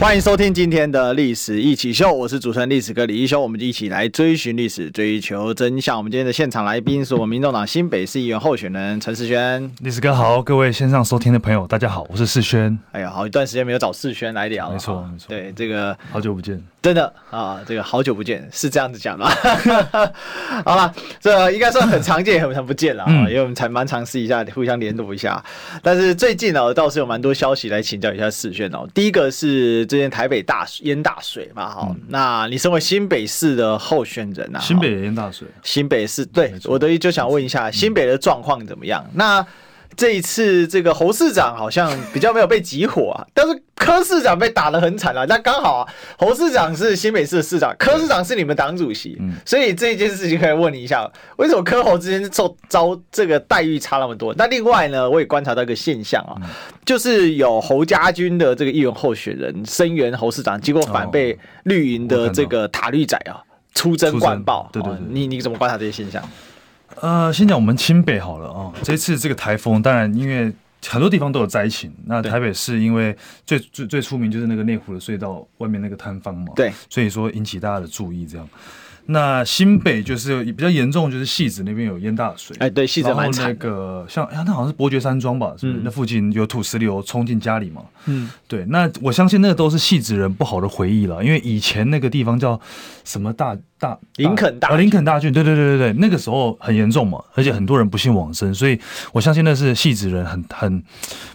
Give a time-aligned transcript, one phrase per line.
[0.00, 5.94] 欢迎收听今天的历史一起 SHOW，我是主持人历史哥李一修，我们一起来追寻历史，追求真相。
[5.94, 9.70] 我们今天的现场来宾是我们民众党新北市议员候选人陈世轩。
[9.80, 12.76] 历史哥好，各位线上收听的朋友，大家好，我是世轩。
[12.92, 16.58] 哎呀，好一段时间没有找世轩来聊，没错没错，对这个好久不见。
[16.82, 19.30] 真的啊，这个好久不见是这样子讲吗？
[20.64, 25.44] 好了，这应该算很常见，很常不见了啊，因为我们才蛮尝试一下，互相联络一下。
[25.82, 28.88] 但是最近呢，倒是有蛮多消息来请教一下世轩哦。
[28.94, 39.04] 第一个是最近台北大淹大水嘛，哈、嗯，那你身为新北市的候选人啊，新北淹大水，新北市对，我的意就想问一下，新北的状况怎么样？
[39.08, 39.46] 嗯、那
[39.96, 45.24] 这一次这个侯市长好像比较没有被集火啊， 但是柯市长被打得很惨啊。
[45.28, 45.88] 那刚好啊，
[46.18, 54.34] 侯市长是新北市的市长，柯市长是你们党主席，所以这一件事情可以问你一下，为什么柯侯之间受遭这个待遇差那么多？
[54.38, 56.36] 那另外呢，我也观察到一个现象啊，
[56.84, 63.42] 就是有侯家军的这个议员候选人声援侯市长，结果反被绿营的这个塔绿仔啊
[63.74, 64.68] 出征灌爆。
[64.72, 66.22] 对对对，你你怎么观察这些现象？
[67.00, 68.72] 呃，先讲我们清北好了啊。
[68.82, 70.52] 这次这个台风，当然因为
[70.86, 71.92] 很多地方都有灾情。
[72.04, 78.48] 那台北市因为最最最出名就是那个内湖的隧道外面那个坍方嘛，对，所以说引起大家的注意这样。
[79.06, 82.56] 那新北就是比较严重，就是戏子那边有淹大水。
[82.60, 83.48] 哎，对，戏子蛮惨。
[83.48, 85.54] 那个像哎，那好像是伯爵山庄吧？
[85.58, 85.80] 是不是？
[85.84, 87.82] 那附近有土石流冲进家里嘛？
[88.06, 88.64] 嗯，对。
[88.66, 92.60] 那我相信那个都是戏子人不好的回忆了，因为以前那个地方叫
[93.04, 98.78] 什么大大林肯大林肯大郡，对对对对对，那个时候很严重嘛，而且很多人不幸往生，所以
[99.12, 100.82] 我相信那是戏子人很很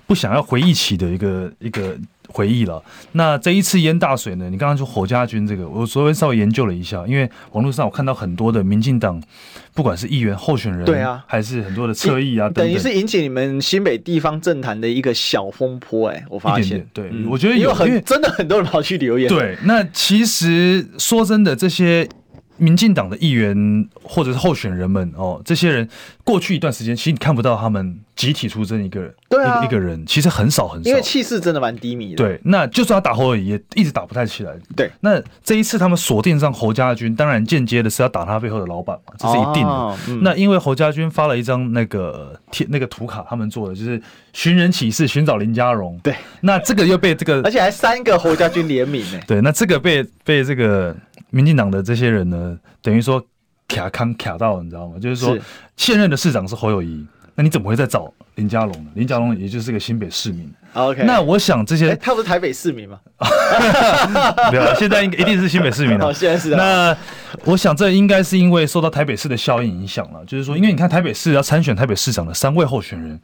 [0.07, 1.97] 不想要回忆起的一个一个。
[2.29, 4.49] 回忆了，那这一次淹大水呢？
[4.49, 9.21] 你刚刚说侯家军这个，我稍微稍微研究了一下，因为网络上我看到很多的民进党，
[9.73, 16.09] 不管是议员候选人，对啊，还是很多的侧翼啊，等于是引起你们新北地方政坛的一个小风波。
[16.09, 19.29] 哎，我发现，点点对、嗯，我觉得有很真的很多人跑去留言。
[19.29, 22.07] 对，那其实说真的，这些。
[22.57, 25.87] 民进党的议员或者是候选人们哦，这些人
[26.23, 32.17] 过去一段时间，其实你看不到他们集体出征一个人，对啊，一个人其实很少很少，因为气势真的蛮低迷的。
[32.17, 34.53] 对，那就算他打侯而已，也一直打不太起来。
[34.75, 39.69] 对，那这一次他们锁定上侯家军，当然间接的是要打他背后的老板嘛，这是一定的。
[39.69, 44.01] 哦嗯、那因为侯家军发了一张那个贴那个图卡，他们做的就是
[44.35, 45.97] 寻人启事，寻找林家荣。
[46.03, 49.19] 对，那这个又被这个，而且还三个侯家军联名呢。
[49.25, 50.95] 对，那这个被被这个。
[51.31, 53.21] 民进党的这些人呢，等于说
[53.67, 54.97] 卡康卡到，你知道吗？
[54.97, 55.37] 就是说
[55.75, 58.91] 现任的市长是侯友谊，那你怎么会再找林家荣呢？
[58.93, 60.49] 林家荣也就是个新北市民。
[60.71, 62.97] OK，那我想这些、欸、他不是台北市民吗？
[64.49, 66.11] 没有，现在应该一定是新北市民了。
[66.13, 66.51] 现在是。
[66.51, 66.95] 那
[67.43, 73.19] 我想这应该是因为受到台北市的效应影响了，就是说，因为你看台北市要参选台北市长的三位候选人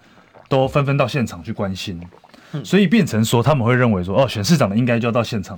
[0.52, 2.00] 都纷纷到现场去关心，
[2.64, 5.58] 所以变成说他们会认为说，哦，选市长的应该就要到现场。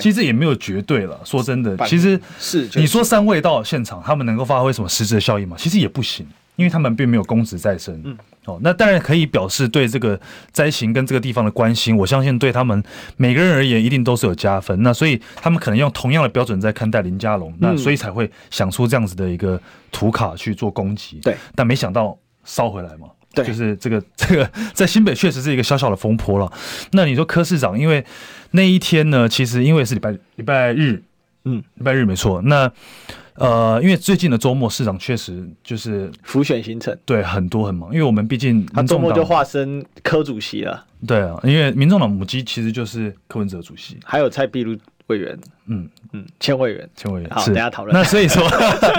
[0.00, 1.20] 其实也没有绝对了。
[1.24, 5.56] 说真的，其实是你说三位到现场，他们能够发挥什么实质的效益吗？
[5.58, 6.24] 其实也不行，
[6.54, 8.00] 因为他们并没有公职在身。
[8.04, 10.18] 嗯，哦，那当然可以表示对这个
[10.52, 11.96] 灾情跟这个地方的关心。
[11.96, 12.80] 我相信对他们
[13.16, 14.80] 每个人而言，一定都是有加分。
[14.84, 21.18] 那所以他们可能用同样的标准在看待林佳龙，那所以才会想出这样子的一个图卡去做攻击。
[21.20, 23.08] 对，但没想到烧回来嘛。
[23.32, 26.52] 对，就是这个 这个在新北确实是一个小小的风波了。
[26.92, 28.04] 那你说柯市长，因为
[28.52, 31.02] 那一天呢，其实因为是礼拜礼拜日，
[31.44, 32.42] 嗯，礼拜日没错。
[32.42, 32.70] 那
[33.34, 37.90] 呃，因为最近的周末，市长确实就是浮选行程，对，很多很忙。
[37.90, 40.84] 因为我们毕竟他周末就化身柯主席了。
[41.06, 44.76] 对啊，因为民众党母鸡其实就是柯文哲主席，还有蔡壁如
[45.10, 47.30] 委员，嗯嗯，前委员，前委员。
[47.30, 47.94] 好，等下讨论。
[47.94, 48.48] 那所以说，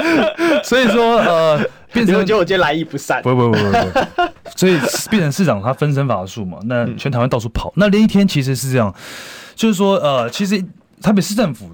[0.63, 1.59] 所以说呃。
[1.93, 4.01] 变成就我今天来意不善，不不不不不，
[4.55, 4.77] 所以
[5.09, 7.69] 变成市长他分身乏术嘛，那全台湾到处跑。
[7.75, 8.95] 那那一天其实是这样，
[9.55, 10.63] 就是说呃，其实
[11.01, 11.69] 台北市政府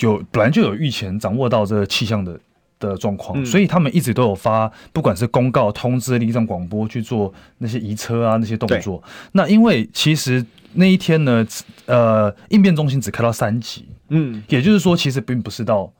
[0.00, 2.36] 有本来就有预前掌握到这个气象的
[2.80, 9.00] 的状况，所以他们一直都有发，不管是公告、通知、立正广播去做那些移车啊那些动作。
[9.30, 11.46] 那因为其实那一天呢，
[11.86, 15.92] 呃，应变中心只开到三级，嗯，也就是说其实并不是到。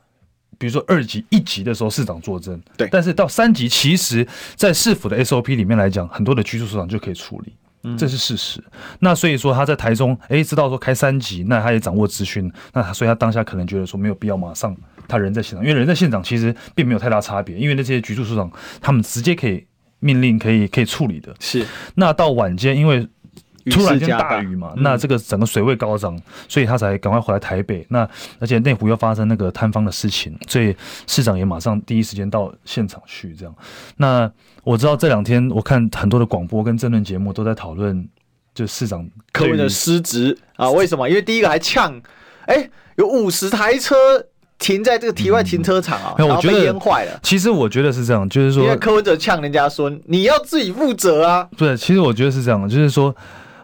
[0.59, 4.27] 比如说二级、一级的时候，市长坐镇，对，但是到三级，其实，
[4.57, 8.63] 在市府的 SOP 里面来讲，很多的局处首长就可以处理，嗯，这是事实。
[8.99, 14.77] 那所以说他在台中，哎，知道说开三级，那他也掌握资讯，那所以他当下可能觉得说没有必要马上
[15.09, 18.53] 他人在现场，因为人在现场其实并没有太大差别，因为那些局处首长
[18.83, 19.65] 他们直接可以
[20.01, 21.35] 命令可以可以处理的。
[21.41, 21.65] 是，
[21.95, 23.09] 那到晚间，因为
[23.71, 26.19] 突然间大雨嘛，那这个整个水位高涨，
[26.49, 27.85] 所以他才赶快回来台北。
[27.91, 28.09] 那
[28.39, 30.75] 而且内湖又发生那个坍方的事情，所以
[31.07, 33.35] 市长也马上第一时间到现场去。
[33.35, 33.55] 这样，
[33.97, 34.31] 那
[34.63, 38.09] 我知道这两天我看很多的广播跟政论节目都在讨论，
[38.55, 40.71] 就市长柯文的失职啊？
[40.71, 41.09] 为什么？
[41.09, 42.01] 因为第一个还呛，
[42.47, 43.95] 哎、欸，有五十台车。
[44.63, 47.19] 停在这个体外停车场啊，嗯、然后被淹坏了。
[47.23, 51.49] 其实我觉得是这样，就是说，因为柯文哲呛人家说你要自己负责啊。
[51.57, 53.17] 对，其实我觉得是这样，就是说，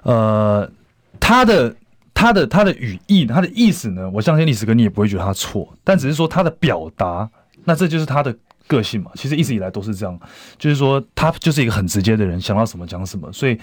[0.06, 0.70] 呃，
[1.18, 1.74] 他的
[2.14, 7.28] 他的他的语义，他的意思呢，我相信历史哥你也不会觉得他错，但只是说他的表达，
[7.64, 8.34] 那这就是他的
[8.66, 9.10] 个性嘛。
[9.14, 10.18] 其实一直以来都是这样，
[10.58, 13.58] 就是说他就是一个很直接的人，想到什么讲什么，所以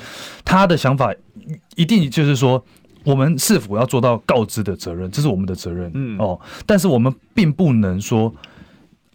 [0.45, 1.13] 他的想法
[1.75, 2.63] 一定就是说。
[3.05, 5.11] 我们是否要做到告知的责任？
[5.11, 6.39] 这是我们的责任，嗯哦。
[6.65, 8.33] 但是我们并不能说，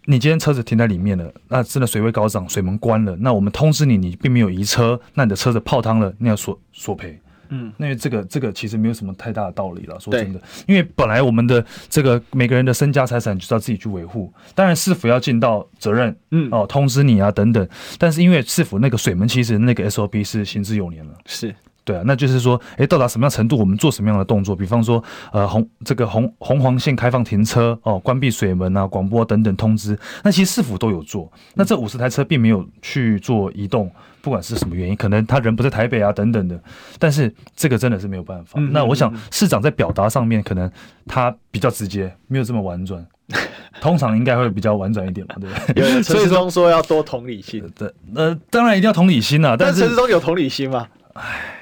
[0.09, 7.71] 你今天车子停在里面了，那真的水位高涨，水门关了，那我们通知你，你并没有移车，那你的车子泡汤了，你要索索赔，嗯。
[7.77, 9.99] 那这个这个其实没有什么太大的道理了。
[9.99, 17.69] 说真的，因为本来我们的这个每个人的身家财产就是要自己去维护，当然市府要尽到责任，嗯哦，通知你啊等等。
[17.99, 21.55] 但是因为市府那个水门其实那个 SOP 是行之有年了，是。
[21.89, 24.55] 对啊，那就是说，哎，到达什么样程度，我们做什么样的动作？
[24.55, 25.03] 比方说，
[25.33, 29.97] 呃，红这个红红黄线开放停车哦，关闭水门啊，广播等等通知。
[30.21, 31.31] 那其实市府都有做。
[31.55, 33.91] 那这五十台车并没有去做移动，
[34.21, 36.61] 不管是什么原因，可能他人不在台北啊等等的。
[36.99, 38.59] 但是这个真的是没有办法。
[38.59, 40.71] 嗯、那我想市长在表达上面，可能
[41.07, 43.03] 他比较直接，没有这么婉转。
[43.81, 45.95] 通常应该会比较婉转一点嘛，对不对？
[45.95, 49.55] 有 陈时中说要多同理心，对，呃，当然一定要同理心啊。
[49.57, 50.87] 但是陈时中有同理心吗？
[51.13, 51.55] 唉。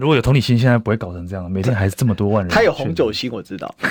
[0.00, 1.50] 如果有同理心，现在不会搞成这样。
[1.50, 2.50] 每天还是这么多万人。
[2.50, 3.72] 他有红酒心，我知道。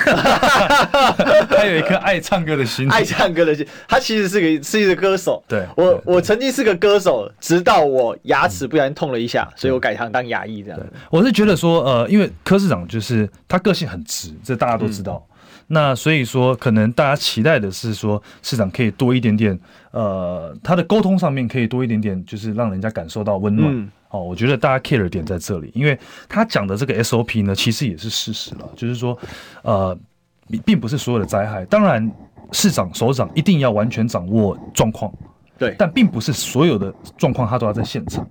[1.48, 3.64] 他有一颗爱唱歌的心，爱唱歌的心。
[3.86, 5.40] 他其实是个是一个歌手。
[5.46, 10.80] 对，我我曾经是个歌手，直到我牙齿不小心痛了一下，嗯、所以我改行当牙医这样。
[11.10, 15.24] 我是觉得说，呃，因为柯市长就是他个性很直，这大家都知道。
[15.30, 15.36] 嗯、
[15.68, 19.56] 那所以说，可能大家期待的是说，市长可以多一点点，
[19.92, 23.72] 呃，他的沟通上面可以多一点点，就是让人家感受到温暖。
[23.72, 25.98] 嗯哦，我觉得大家 care 的点在这里，因为
[26.28, 29.16] 他讲的这个 SOP 呢，其实也是事实了，就是说，
[29.62, 29.96] 呃，
[30.64, 32.10] 并不是所有的灾害，当然
[32.50, 35.12] 市长首长一定要完全掌握状况，
[35.56, 38.28] 对，但并不是所有的状况他都要在现场，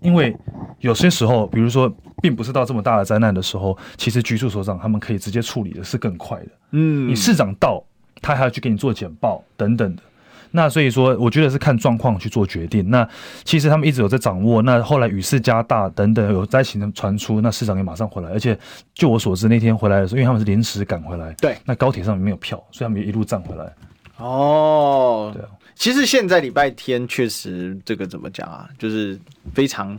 [0.00, 0.34] 因为
[0.80, 7.84] 有些时候，比如说，并不是到这么大的灾难的时候，其实局处首长他们可以直接处理的是更快的，嗯，你市长到，
[8.22, 10.02] 他还要去给你做简报等等的。
[10.50, 12.88] 那所以说，我觉得是看状况去做决定。
[12.90, 13.06] 那
[13.44, 14.62] 其实他们一直有在掌握。
[14.62, 18.30] 那后来雨势加大等等，有灾情传出，那市长也马上回来。
[18.30, 18.58] 而且
[18.94, 23.72] 就我所知，那天回来的时候，因为他们是临时赶回来，对，那高铁上没有票，所以他们一路站回来。
[24.16, 25.48] 哦，对啊。
[25.76, 29.16] 其实现在礼拜天确实这个怎么讲啊，就是
[29.54, 29.96] 非常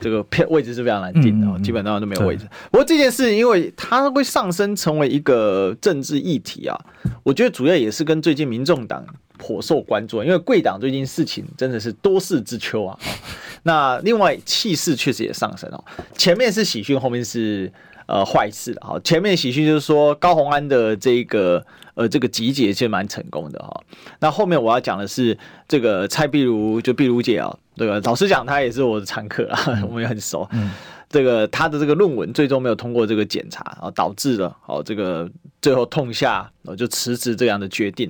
[0.00, 2.48] 这个偏位置是非常难定的，嗯、基本上都没有位置。
[2.72, 6.76] 不过这件事，因为它会上升成为一个政治议题啊，
[7.22, 9.04] 我觉得主要也是跟最近民众党。
[9.40, 12.98] 颇受关注，因为贵党最近事情真的是多事之秋啊。
[13.64, 15.82] 那另外气势确实也上升哦。
[16.16, 17.72] 前面是喜讯，后面是
[18.06, 19.00] 呃坏事的哈。
[19.02, 21.64] 前面喜讯就是说高虹安的这个
[21.94, 23.82] 呃这个集结其实蛮成功的哈。
[24.18, 30.46] 那后面我要讲的是这个蔡壁如，就壁如姐啊，这个老实讲，她也是我的常客啊， 我们也很熟。
[30.52, 30.70] 嗯。
[31.12, 35.28] 这个他的这个论文最终没有通过这个检查啊，导致了哦这个
[35.60, 38.08] 最后痛下我就辞职这样的决定。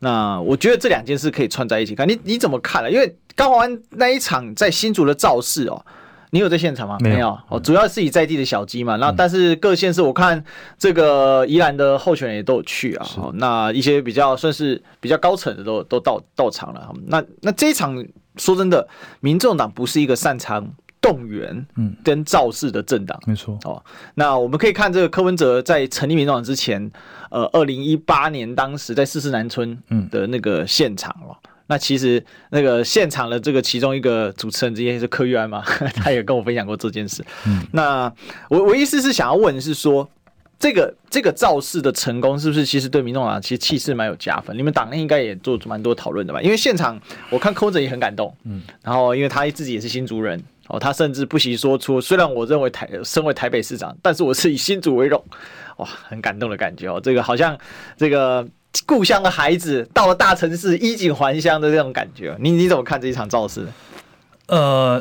[0.00, 2.90] 那我觉得这两件事可以串在一起看，你你怎么看了？
[2.90, 5.84] 因为高虹安那一场在新竹的造势哦，
[6.30, 6.96] 你有在现场吗？
[7.00, 8.96] 没有哦，主要是以在地的小鸡嘛。
[8.96, 10.44] 那但是各县市我看
[10.78, 13.06] 这个宜兰的候选人也都有去啊。
[13.34, 16.92] 那一些比较算是比较高层的都都到到场了。
[17.06, 18.04] 那那这一场
[18.36, 18.86] 说真的，
[19.20, 20.72] 民众党不是一个擅长。
[21.06, 23.82] 动员，嗯，跟造势的政党，没错哦。
[24.14, 26.90] 那我们可以看这个柯文哲在成立民众党之前，
[27.30, 29.78] 呃，二零一八年当时在四四南村
[30.10, 31.36] 的那个现场哦。
[31.44, 35.62] 嗯、那其实那个现场的这个其中一个主持人之一是柯玉安嘛，
[35.94, 37.24] 他也跟我分享过这件事。
[37.46, 38.12] 嗯，那
[38.48, 40.08] 我我意思是想要问是说，
[40.58, 44.56] 这个这个造势的成功是不是其实对民众党其实气势蛮有加分？
[44.56, 46.40] 你们党内应该也做蛮多讨论的吧？
[46.40, 50.42] 因为现场我看柯文哲也很感动，嗯，然后因为他自己也是新竹人。
[50.68, 55.24] 哦，他甚至不惜说出，虽然我认为台身为台北市长，但是我是以新竹为荣，
[55.76, 57.00] 哇，很感动的感觉哦。
[57.00, 57.56] 这个好像
[57.96, 58.44] 这个
[58.84, 63.64] 故乡的孩子到了大城市衣锦还乡的这种感觉，你你怎么看这一场造势？
[64.48, 65.00] 呃，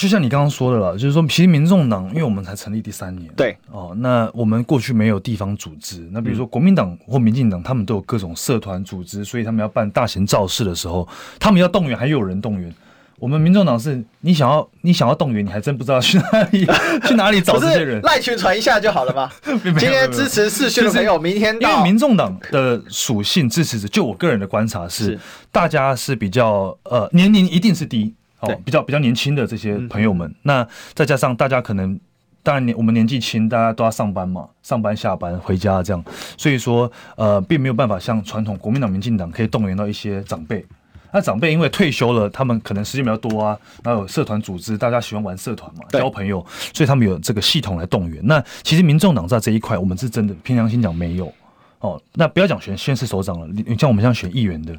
[0.00, 11.06] 就像你刚刚说的了，就是说，其实民众党，因为我们才成立第三年，对哦，那我们过去没有地方组织，那比如说国民党或民进党，他们都有各种社团组织，所以他们要办大型造势的时候，
[11.38, 12.74] 他们要动员，还有人动员。
[13.18, 16.66] 我们民众党是你想要你想要动员，你还真不知道去哪里
[17.06, 18.00] 去哪里找这些人。
[18.00, 19.30] 赖群传一下就好了吗？
[19.44, 25.20] 今天支持视讯的朋友，明天因为民众党的属性支持者，就我个人的观察是，是
[25.52, 30.28] 大家是比较呃年龄一定是低哦，比较比较年轻的这些朋友们。
[30.28, 31.98] 嗯、那再加上大家可能
[32.42, 36.04] 当然年我们年纪轻，大家都要上班嘛，上班下班回家这样，
[36.36, 40.64] 所以说呃并没有办法像传统国民党、民进党可以动员到一些长辈。
[41.12, 46.38] 那长辈因为退休了，他们可能时间比较多啊，然后有社团组织，大家喜欢玩社团嘛，交朋友，
[46.72, 48.24] 所以他们有这个系统来动员。
[48.24, 51.32] 那其实民众党在这一块，我们是真的凭良心讲没有
[51.80, 52.00] 哦。
[52.14, 54.72] 那不要讲选县市首长了，你像我们像选议员的，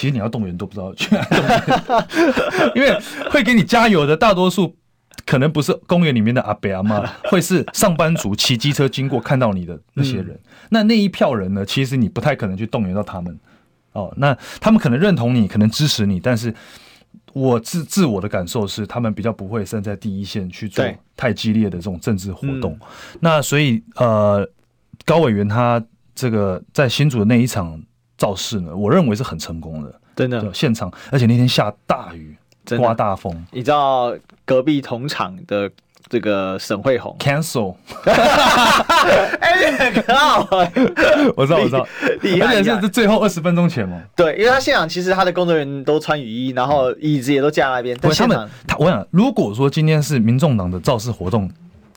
[0.00, 2.98] 其实你要动员都不知道去哪 动员，因为
[3.30, 4.74] 会给你加油的大多数
[5.26, 10.28] 可能不是公园里面的阿伯阿妈，会是上班族骑机车经过看到你的那些人。
[10.28, 10.40] 嗯、
[10.70, 13.38] 那那一票人呢，其实你不太可能去动员到他们。
[13.92, 16.54] 哦，那他们可能认同你，可能支持你，但是
[17.34, 20.82] 我自自我的感受是，他们比较不会站在第一线去做
[21.14, 22.72] 太激烈的这种政治活动。
[22.80, 22.86] 嗯、
[23.20, 24.48] 那所以呃，
[25.04, 27.78] 高委员他这个在新竹的那一场
[28.20, 32.36] 造势呢，我认为是很成功的，真的现场，而且那天下大雨，
[32.76, 35.68] 刮大风，你知道隔壁同场的。
[36.08, 37.76] 这个沈慧虹 cancel，
[39.38, 40.48] 哎，很好，
[41.36, 41.86] 我知道，我知道，
[42.42, 44.00] 而且是最后二十分钟前嘛。
[44.16, 47.96] 对，因为他现场其实他的工作人员都穿雨衣，然后椅子也都架在那边。
[48.00, 51.48] 但他们，他我想，如果说今天是民众党的造势活动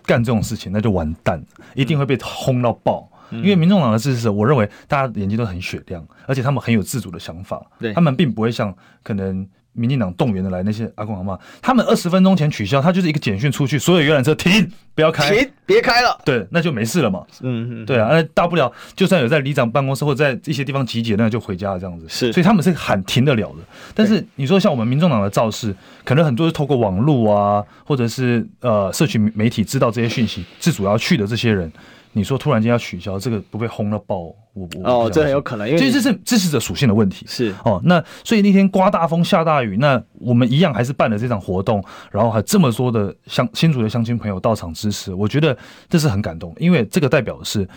[0.06, 1.42] 干这种事情，那就完蛋，
[1.74, 3.10] 一定会被轰到爆。
[3.32, 9.48] 嗯、因为民众党的支持者，我认为大家眼睛都很雪亮，而且他们很有自主的想法，对他们并不会像可能。
[9.76, 17.26] 民进党动员的来那些阿公阿妈，他们二十分钟前取消，他就是一个简讯出去，所有游览车停，不要开，停，别开了，对，那就没事了嘛。
[17.42, 22.06] 嗯嗯，对啊，那大不了就算有在里长办公室或者在一些地方集结，那就回家了这样子。
[22.08, 23.56] 是，所以他们是喊停得了的。
[23.96, 25.76] 但是你说像我们民众党的造势，
[26.06, 31.74] 可能很多是透过网络啊，或者是呃社群媒体知道这些讯息，自主要去的这些人。
[32.14, 34.34] 你说突然间要取消这个，不被轰了爆？
[34.54, 37.26] 我我哦，这很有可能，因为这是支持者属性的问题。
[37.28, 45.58] 是哦，那所以那天刮大风下大雨，那我们一样还是办了这场活动，然后还这么多的乡新竹的乡亲朋友到场支持，我觉得
[45.90, 47.68] 这是很感动，因为这个代表的是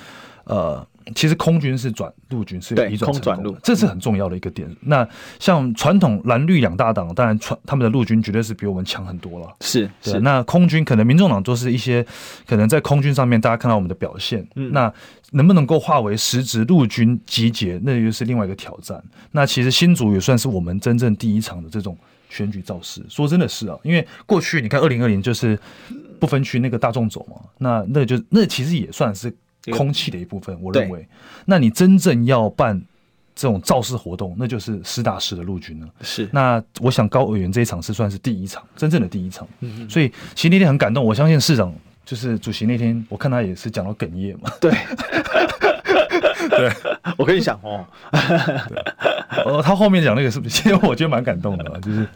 [0.44, 0.86] 呃。
[1.14, 4.68] 其实空军是转陆军是有移转成功的，这是很重要的一个点。
[4.80, 5.08] 那
[5.38, 9.46] 像传统蓝绿两大党，当然传他们的陆军绝对是比我们强很多了。
[9.60, 10.18] 是是。
[10.18, 12.04] 那空军可能民众党都是一些
[12.44, 14.92] 可能在空军上面大家看到我们的表现，那
[15.30, 19.00] 能不能够化为实质陆军集结，那又是另外一个挑战。
[19.30, 21.96] 那其实新竹也算是我们真正第一场的这种
[22.28, 23.00] 选举造势。
[23.08, 25.56] 说真的是啊，因为过去你看二零二零就是
[26.18, 29.32] 不分区那个大众走嘛，那那就那其实也算是。
[29.72, 31.06] 空气的一部分，我认为，
[31.44, 32.80] 那你真正要办
[33.34, 35.88] 这种造势活动，那就是实打实的陆军了。
[36.00, 39.46] 是，那我想高委员这一场是算是第一场，真正的第一场。
[39.60, 44.50] 嗯，所以其实那天很感动，我相信市长就是主席那天，我看他也是讲到哽咽嘛。
[44.60, 44.72] 对。
[46.56, 46.70] 对，
[47.18, 47.86] 我跟你讲哦，
[49.44, 50.62] 哦，他后面讲那个是不是？
[50.62, 52.06] 其实我觉得蛮感动的，就是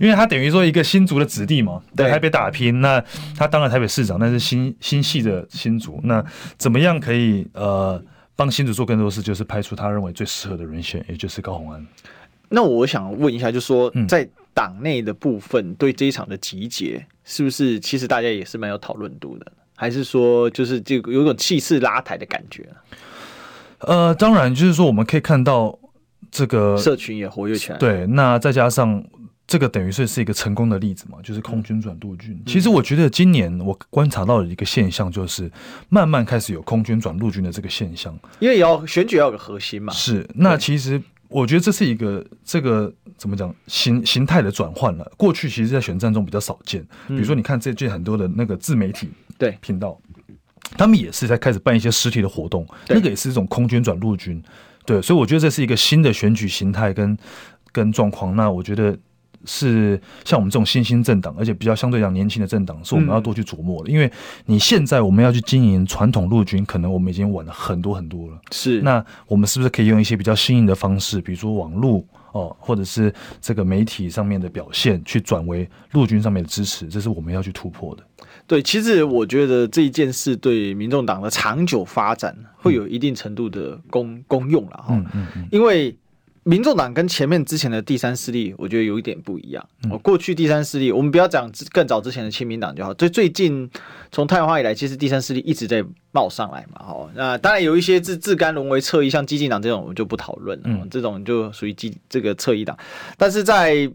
[0.00, 3.02] 因为他等于说一个新竹的子弟嘛，在台北打拼，那
[3.36, 6.24] 他当了台北市长，但是新新系的新竹，那
[6.56, 8.02] 怎么样可以呃
[8.34, 9.20] 帮新竹做更多事？
[9.20, 11.86] 就是派出他认为最适合的人选，也就是高虹安。
[12.48, 19.52] 那我想问一下，就是说在党内的部分，对这一场的集结，是不是其实大家也是蛮有讨论度的？
[19.74, 22.68] 还是说就是这个有种气势拉抬的感觉？
[23.86, 25.78] 呃，当然，就是说我们可以看到
[26.30, 27.78] 这个社群也活跃起来。
[27.78, 29.04] 对，那再加上
[29.46, 32.40] 这个等于是是一个成功的例子嘛，就是空军转陆军。
[32.46, 35.50] 其实我觉得今年我观察到的一个现象，就是
[35.88, 38.16] 慢慢开始有空军转陆军的这个现象。
[38.38, 39.92] 因为要选举要有个核心嘛。
[39.92, 45.12] 是，那其实我觉得这是一个这个怎么讲形形态的转换了。
[45.16, 46.80] 过去其实，在选战中比较少见。
[47.08, 50.00] 比如说，你看最近很多的那个自媒体对频道。
[50.76, 54.42] 他们也是在开始办一些实体的活动，那个也是一种空军转陆军，
[54.84, 57.16] 对，所以我觉得这是一个新的选举形态跟
[57.70, 58.34] 跟状况。
[58.34, 58.96] 那我觉得
[59.44, 63.90] 是像我们这种新兴政党，而且比较相对讲年轻的政党，是我们要多去琢磨的。
[63.90, 64.10] 因为
[64.46, 68.40] 你现在我们要去经营传统陆军，可能我们已经晚了很多很多了。
[68.50, 76.86] 是，那我们是不是可以用一些比较新颖的方式，比如说网络哦，或者是这个媒体上面的表现，去转为陆军上面的支持？
[76.86, 78.02] 这是我们要去突破的。
[78.52, 84.88] 对，其实我觉得这一件事对民众党的长久发展会有一定程度的功功用了哈。
[84.90, 85.48] 嗯嗯嗯。
[85.50, 85.96] 因为
[86.42, 89.66] 民众党跟前面之前的第三势力，我觉得有一点不一样。
[89.88, 92.92] 哦，过去第三势力，我们不要讲更早之前的亲民党就好。
[92.92, 93.70] 最最近
[94.10, 96.84] 从太阳花以来，其实第三势力一直在冒上来嘛。
[96.84, 100.64] 哈，那当然有一些自自甘沦为侧翼，像基进党这种，我们就不讨论了。
[100.66, 100.86] 嗯。
[100.90, 102.76] 这种就属于基这个侧翼党，
[103.16, 103.90] 但是在。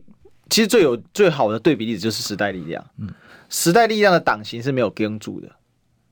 [0.49, 2.81] 其实最有最好的对比例子就是时代力量。
[2.99, 3.09] 嗯，
[3.49, 5.49] 时代力量的党型是没有跟住的，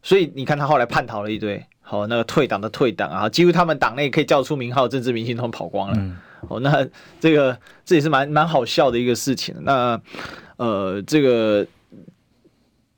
[0.02, 5.96] 所以你看他后来叛逃了一堆，好，那个退党的退党啊，几乎他们党内可以叫出名号政治明星都跑光了。
[5.98, 6.88] 嗯、哦，那
[7.20, 9.56] 这个这也是蛮蛮好笑的一个事情。
[9.62, 10.00] 那
[10.58, 11.66] 呃，这个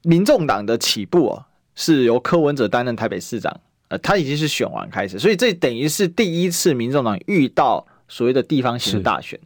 [0.03, 9.39] 民众党的起步啊，是由柯文哲担任台北市长，呃，他已经是选完开始，所以这等于是第一次民众党遇到所谓的地方型的大选。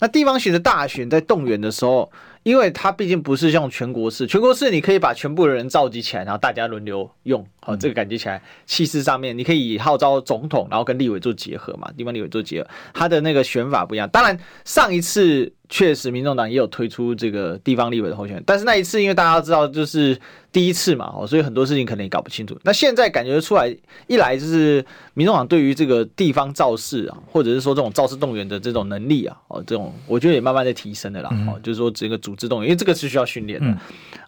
[0.00, 2.10] 那地方型的大选在动员的时候，
[2.42, 14.08] 因为它毕竟不是像全国式，全国式你可以把全部的人召集起来，然后大家轮流用，好，这个感觉起来气势上面，你可以号召总统，然后跟立委做结合嘛，地方立委做结合，它的那个选法不一样。
[14.10, 20.16] 当然，上一次确实民众党也有推出这个地方立委的候选人，但是那一次因为大家知道就是。
[20.52, 22.54] 第一次嘛，哦，所以很多事情可能也搞不清楚。
[22.62, 23.74] 那现在感觉出来，
[24.06, 31.30] 一来就是民众党对于这个地方造势啊，或者是说这种造势动员的这种能力啊，哦，这种我觉得也慢慢在提升的啦。
[31.48, 33.74] 哦，就是说整个组织动员，因为这个是需要训练的，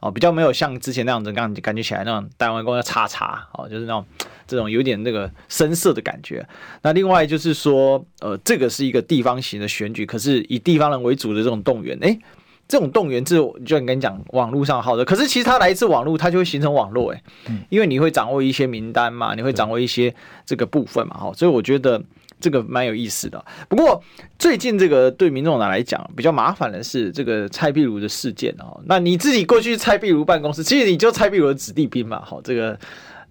[0.01, 4.03] 哦，比较没有像之前那样子，刚感觉起来那种单完工要叉叉，哦，就是那种
[4.47, 6.47] 这种有点那个深色的感觉。
[6.83, 12.19] 那另外就是说，呃，这个是一个地方型的选举，可是以地方人为主的这种动员，诶。
[12.67, 13.37] 这种动员制，
[13.67, 17.23] 就跟你讲，网络上好的，可是其实它来自网络，它就会形成网络，哎，
[17.69, 20.13] 因为你会掌握一些名单嘛，你会掌握一些
[20.47, 22.03] 这个部分嘛，哈，所以我觉得
[22.41, 23.45] 这个蛮有意思的。
[23.69, 24.03] 不过
[24.39, 28.81] 最近这个对民众党来讲比较麻烦的是这个蔡壁如的事件哦。
[28.87, 32.81] 那你自己过去蔡壁如办公室，其实你就蔡壁如的子弟兵嘛，好，这个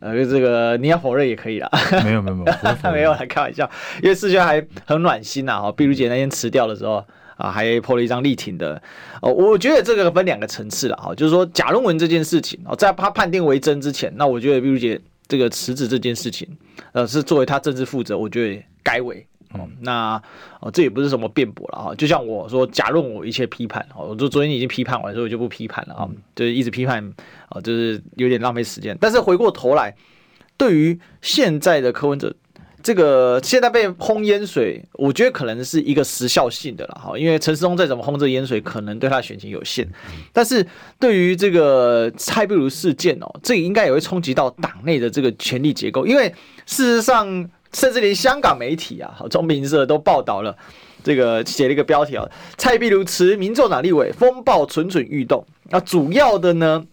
[0.03, 1.69] 呃，这个你要否认也可以啦。
[2.03, 3.69] 没有没有没有，没有 啦开玩笑，
[4.01, 7.03] 因为世轩还很暖心呐，哈，壁如姐那天辞掉的时候。
[7.36, 8.79] 啊，还 PO 了一张力挺的
[9.19, 16.48] 哦，我觉得这个分两个层次了哈，就是说假论文这件事情哦，在他判定为真之前，那我觉得碧如姐这个辞职这件事情，
[16.91, 19.67] 呃，是作为他政治负责，我觉得该为哦。
[19.81, 20.22] 那
[20.60, 27.13] 哦，这也不是什么辩驳了哈，就像我说假论我一切批判哦，我就昨天已经批判完，所以我就不批判了啊，就是一直批判
[27.50, 28.98] 啊，就是有点浪费时间。
[29.00, 29.95] 但是回过头来，
[30.57, 32.36] 对于现在的柯文哲。
[32.82, 39.88] 这个现在被轰淹水，我觉得可能是一个时效性的了哈，因为陈时中再怎么轰这个淹水，可能对他的选情有限。
[40.34, 40.67] 但是
[40.99, 46.28] 对于这个蔡壁如事件哦，这个应该也会冲击到党内的这个权力结构，因为
[46.65, 50.55] 事实上，甚至连香港媒体啊，好中民社都报道了
[51.03, 52.25] 这个写了一个标题啊，
[52.57, 55.45] 蔡壁如辞民众党立委，风暴蠢蠢欲动。
[55.69, 56.86] 那主要的呢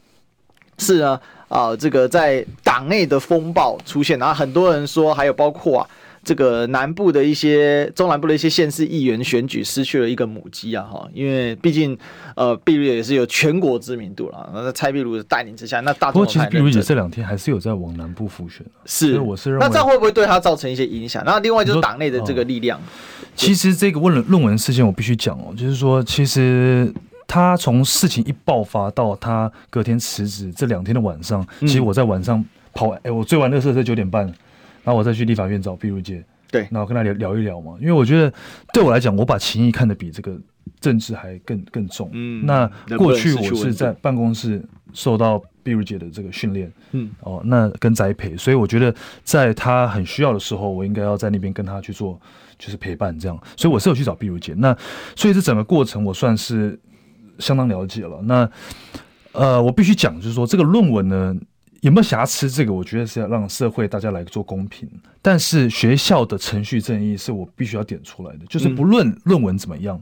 [0.79, 1.21] 是呢。
[1.51, 5.91] 啊，这个在党内的风暴出现，然后很多人说，还有包括啊，
[6.23, 11.97] 这个南部的一些中南部的一些县市议员选举失去了一个母鸡啊，哈，因为毕竟
[12.37, 21.23] 呃，壁如也是有全国知名度了，那在蔡壁如的带领之下，那大不过其实壁如姐这两天还是有在往南部复选，是，我是认为那这样会不会对他造成一些影响？
[21.25, 22.83] 那另外就是党内的这个力量，哦、
[23.35, 26.93] 其实这个论论文事件我必须讲哦，就是说其实。
[27.33, 34.29] 他从事情一爆发到他隔天辞职，这两天的晚上，其实我在晚上跑完，哎、欸，我追完垃圾车九点半，
[34.91, 38.33] 然后我再去立法院找毕如杰，对，然后跟他聊聊一聊嘛，因为我觉得
[38.73, 40.37] 对我来讲，我把情谊看得比这个
[40.81, 42.11] 政治还更更重。
[42.13, 44.61] 嗯，那过去我是在办公室
[44.93, 52.21] 受到毕如杰的这个训练，嗯，哦，那跟栽培，所以我觉得在他很需要的时候，我应该要在那边跟他去做，
[52.59, 54.53] 就是陪伴这样，所以我是有去找毕如杰。
[54.57, 54.77] 那
[55.15, 56.77] 所以这整个过程，我算是。
[57.39, 58.51] 相当了解了，那
[59.33, 61.35] 呃，我必须讲，就是说这个论文呢
[61.81, 64.89] 有没有瑕疵，这个我觉得是要让社会大家来做公平。
[65.23, 70.01] 但是学校的程序正义是我必须要点出来的，就是不论论文怎么样，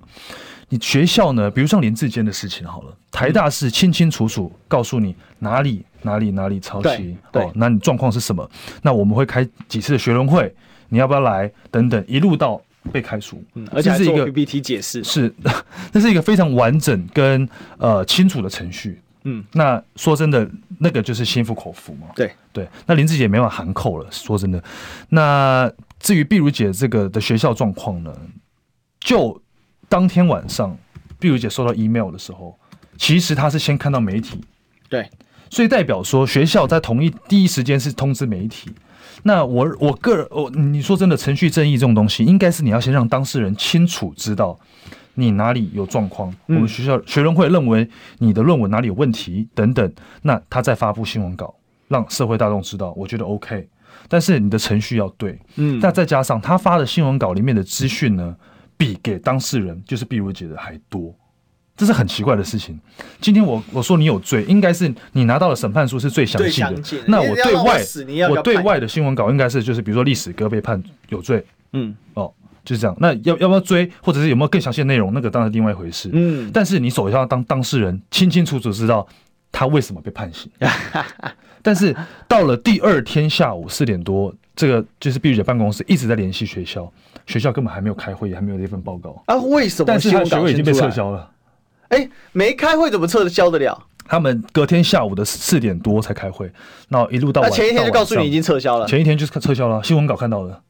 [0.69, 8.49] 你学校呢，比如像林志坚的事情好了，台大是清清楚楚告诉你哪里哪里哪里抄袭，哦，那你状况是什么？
[8.83, 10.55] 那我们会开几次的学伦会，
[10.89, 11.51] 你要不要来？
[11.71, 12.61] 等等，一路到。
[12.91, 15.31] 被开除，嗯，而且是一个 PPT 解释，是，
[15.93, 22.31] 那是一个非常完整跟呃清楚的程序，嗯，那说真的，那个就是心服口服嘛，对。
[22.51, 24.61] 对，那林志杰没办法含扣了，说真的，
[25.11, 28.13] 那至于碧如姐这个的学校状况呢，
[28.99, 29.41] 就
[29.89, 30.77] 当天晚上
[31.21, 32.59] 碧如姐收到 email 的时候，
[32.97, 34.41] 其实她是先看到媒体，
[34.89, 35.09] 对，
[35.51, 38.73] 所以代表说学校在同一第一时间是通知媒体。
[39.23, 44.59] 那我我个人，我你说真的，程序正义这种东西，应该是你要先让当事人清楚知道
[45.19, 46.33] 你哪里有状况。
[46.47, 51.53] 我们学校学伦会认为你的论文哪里有问题等等，那他再发布新闻稿，
[51.89, 53.69] 让社会大众知道，我觉得 OK。
[54.07, 58.37] 但是你的程序要对，嗯，那再加上他发的新闻稿里面的资讯呢，
[58.77, 61.13] 比给当事人就是壁如姐的还多。
[61.77, 62.79] 这是很奇怪的事情。
[63.21, 67.05] 今天我我说你有罪，应该是你拿到的审判书是最详细的。
[67.07, 72.33] 那我对外，我对外的新闻稿应该是就是比如说历史哥被判有罪，嗯，哦，
[72.69, 72.95] 就是这样。
[73.01, 76.11] 那要要不要追，或者是有没有更详细的内容，那个当然另外一回事。
[76.13, 79.07] 嗯，但是你首先要当当事人，清清楚楚知道
[79.51, 80.51] 他为什么被判刑。
[81.63, 81.97] 但是
[82.29, 86.93] 到了第二天下午四点多，这个就是碧如姐办公室一直在联系学校，
[87.27, 89.35] 学校根本还没有开会，也还没有那份报告啊？
[89.37, 89.87] 为什么？
[89.87, 91.31] 但是他学位已经被撤销了。
[91.89, 93.87] 哎、欸，没开会怎么撤销得了？
[94.07, 96.51] 他们隔天下午的四点多才开会，
[96.89, 97.51] 那一路到晚。
[97.51, 98.87] 那前一天就告诉你已经撤销了。
[98.87, 100.63] 前一天就是撤销了，新闻稿看到了。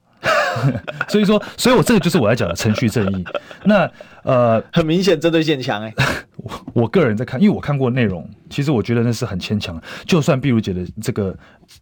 [1.08, 3.24] 所以说，所以我这个就是我要讲的程序正义。
[3.64, 3.90] 那
[4.22, 5.92] 呃， 很明显针对现强哎。
[6.36, 9.80] 我我个人在看，因为我看过内容，其实我觉得那是很牵强。
[10.06, 11.38] 就算碧如姐的这个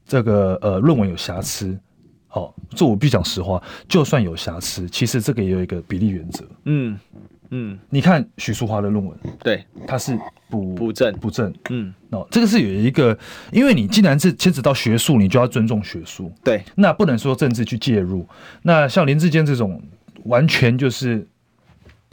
[0.06, 1.78] 这个呃论文有瑕疵，
[2.30, 6.44] 哦，这我必须讲实话，就算有瑕疵，其实这个也有一个比例原则。
[6.64, 6.98] 嗯。
[7.50, 10.18] 嗯，你看许淑华的论文，对，他是
[10.50, 13.16] 补补正补正，嗯，哦，这个是有一个，
[13.52, 18.26] 因为你既然是牵扯到学术，你就要尊重学术，对，那不能说政治去介入。
[18.62, 19.82] 那像林志坚这种，
[20.24, 21.26] 完全就是，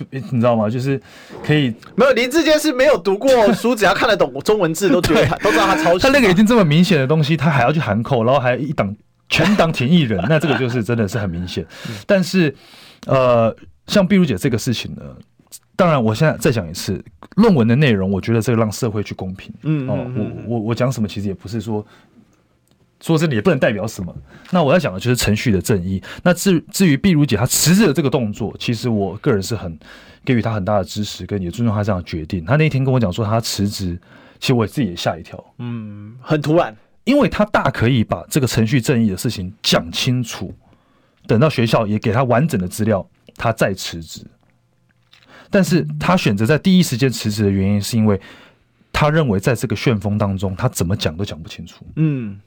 [0.10, 0.69] 你知道吗？
[0.69, 1.02] 就是
[1.43, 6.00] 可以没有林志坚是没有读过 书，只要看得懂中文字都觉得都知道他抄袭。
[6.00, 8.96] 他那个已经这么明显的东西，他还要去含扣，然后还一党
[9.30, 11.65] 全党挺 一人，那这个就是真的是很明显。
[12.06, 12.56] 但是，
[13.08, 13.56] 呃。
[13.88, 15.04] 像碧如姐这个事情呢，
[15.76, 17.04] 当然我现在再讲一次，
[17.36, 19.54] 论文的内容，我觉得这个让社会去公平。
[19.63, 21.86] 嗯，嗯，嗯，哦，我我我讲什么，其实也不是说
[23.02, 24.15] 说真的，也不能代表什么。
[24.52, 26.02] 那我要讲的就是程序的正义。
[26.24, 29.78] 那至至于碧如姐她辞职的这个动作，其实我个人是很
[30.24, 32.46] 给予她很大的支持，跟也尊重她这样的决定。
[32.46, 34.00] 她那天跟我讲说她辞职，
[34.39, 35.43] 其实我自己也吓一跳。
[35.58, 40.54] 嗯，很突然，因为她大可以把这个程序正义的事情讲清楚，
[41.28, 43.06] 等到学校也给她完整的资料。
[43.36, 44.26] 他再辞职，
[45.50, 48.19] 但是他选择在第一时间辞职的原因，是因为
[48.91, 51.86] 他认为在这个旋风当中，他怎么讲都讲不清楚。
[51.96, 52.39] 嗯，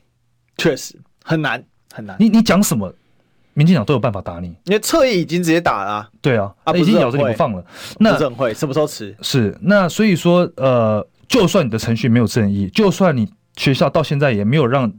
[0.56, 2.16] 确实很难很难。
[2.18, 2.92] 你你讲什么，
[3.54, 4.48] 民进党都有办法打你。
[4.64, 6.10] 因为侧翼已经直接打了啊。
[6.20, 7.64] 对啊，啊，已经咬着你不放了。
[7.98, 9.14] 那不是很会什么时候辞？
[9.22, 14.92] 是那所以说，呃，就算你的程序没有正义，就算你学校到现在也没有让。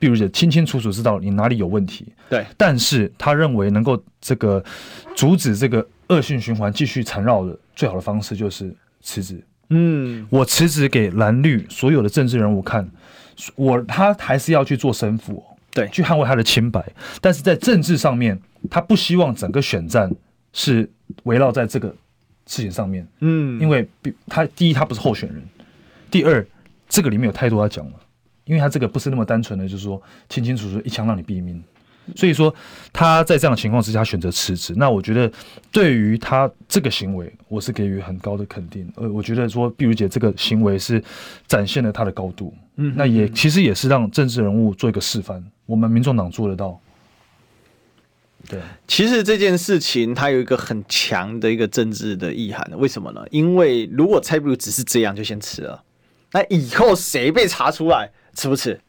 [0.00, 4.64] 碧如姐清清楚楚知道你哪里有问题，对，但是他认为能够这个
[5.14, 9.38] 阻止这个恶性循环继续缠绕的最好的方式就是辞职。
[9.68, 12.90] 嗯，我辞职给蓝绿所有的政治人物看，
[13.54, 16.82] 我他还是要去做生父，对，去捍卫他的清白，
[17.20, 20.10] 但是在政治上面，他不希望整个选战
[20.54, 20.90] 是
[21.24, 21.88] 围绕在这个
[22.46, 23.06] 事情上面。
[23.20, 23.86] 嗯，因为
[24.26, 25.42] 他第一他不是候选人，
[26.10, 26.44] 第二
[26.88, 27.92] 这个里面有太多要讲了。
[28.50, 31.62] 因为他这个不是那么单纯的，就是说清清楚楚一枪让你毙命，
[32.16, 32.52] 所以说
[32.92, 34.74] 他在这样的情况之下选择辞职。
[34.76, 35.30] 那我觉得
[35.70, 38.92] 对于他这个行为，我是给予很高的肯定。
[38.96, 41.00] 呃，我觉得说碧如姐这个行为是
[41.46, 46.80] 展现了他的高度，嗯，那也其实也是让政治人物做一个示范，我们民众党做得到。
[48.48, 48.58] 对，
[48.88, 53.24] 其实这件事情它有一个很强的一个政治的意涵，为什么呢？
[53.30, 55.80] 因为如果蔡壁如只是这样就先辞了，
[56.32, 58.10] 那以后谁被查出来？
[58.34, 58.80] 辞不辞，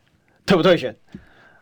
[0.46, 0.96] 退不退选？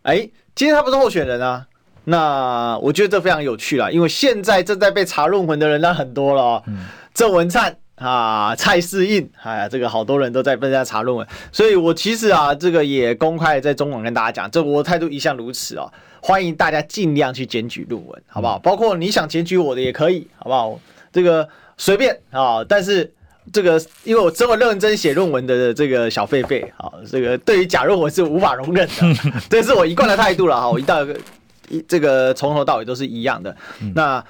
[0.04, 1.66] 哎、欸，今天他不是候选人啊，
[2.06, 6.64] 那我觉得这非常有趣啦，因为现在正在被查论文的人那很多了、喔，
[7.14, 18.58] 郑、嗯、文灿啊，蔡适应，哎呀，这个好多人都在被人家查论文，所以我其实啊，这个也公开在中广跟大家讲，这、我态度一向如此哦、喔，欢迎大家尽量去检举论文，好不好？
[18.60, 20.80] 包括你想检举我的也可以，好不好？
[21.12, 23.14] 这个随便啊，但是。
[23.52, 29.16] 这个，因为我这么认真写论文的这个小狒狒，啊，这个对于假论文是无法容忍的，
[29.50, 30.70] 这是我一贯的态度了哈。
[30.70, 31.04] 我一到
[31.70, 33.56] 一这个从头到尾都是一样的。
[33.96, 34.24] 那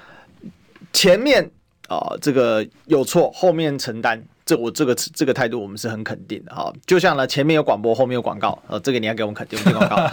[0.92, 1.50] 前面
[1.88, 6.72] 啊，这个有错，后面承担，这我这个这个态度我们是很肯定的哈。
[6.86, 10.10] 就像呢，前面有广播，后面有广告，呃，这个你要给我们肯定，我们广告。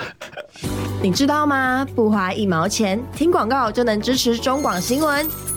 [1.01, 1.87] 你知道吗？
[1.95, 5.56] 不花一毛钱，听广告就能支持中广新闻。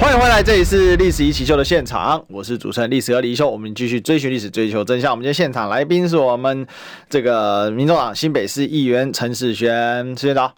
[0.00, 5.10] 欢迎回来，这里是历史一起秀的现场，我是主持人历史哥李易修，我们继续追寻历史，追求真相。
[5.10, 6.64] 我们今天现场来宾是我们
[7.10, 10.54] 这个民众党新北市议员陈世轩，世轩早，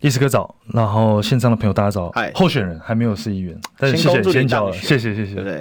[0.00, 2.08] 历史哥早，然后线上的朋友大家早。
[2.14, 5.34] 哎，候选人还没有是议员，但是谢谢先叫了，谢谢谢谢。
[5.34, 5.60] 对，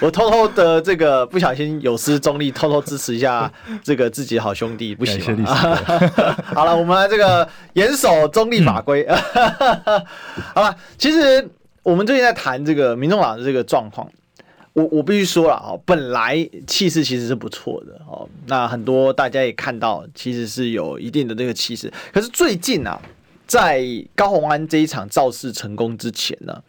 [0.00, 5.20] 我偷偷的这个不小心有失中立，偷偷支持一下这个自己的好兄弟，不行。
[5.20, 5.52] 谢谢历史。
[6.52, 9.06] 好了，我们来这个严守中立法规。
[9.08, 10.04] 嗯、
[10.52, 11.48] 好了，其实。
[11.82, 14.08] 我们最近在谈这个民众党的这个状况，
[14.72, 21.92] 我我必须说了哦，本来气势其实是不错的哦，那很多大家也看到，其实是有一定的这个气势。
[22.12, 23.00] 可是最近啊，
[23.48, 26.62] 在高虹安这一场造势成功之前呢，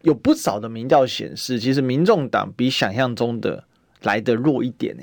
[0.00, 3.62] 有不少的民调显示，其实民众党比想象中的
[4.02, 5.02] 来得弱一点呢。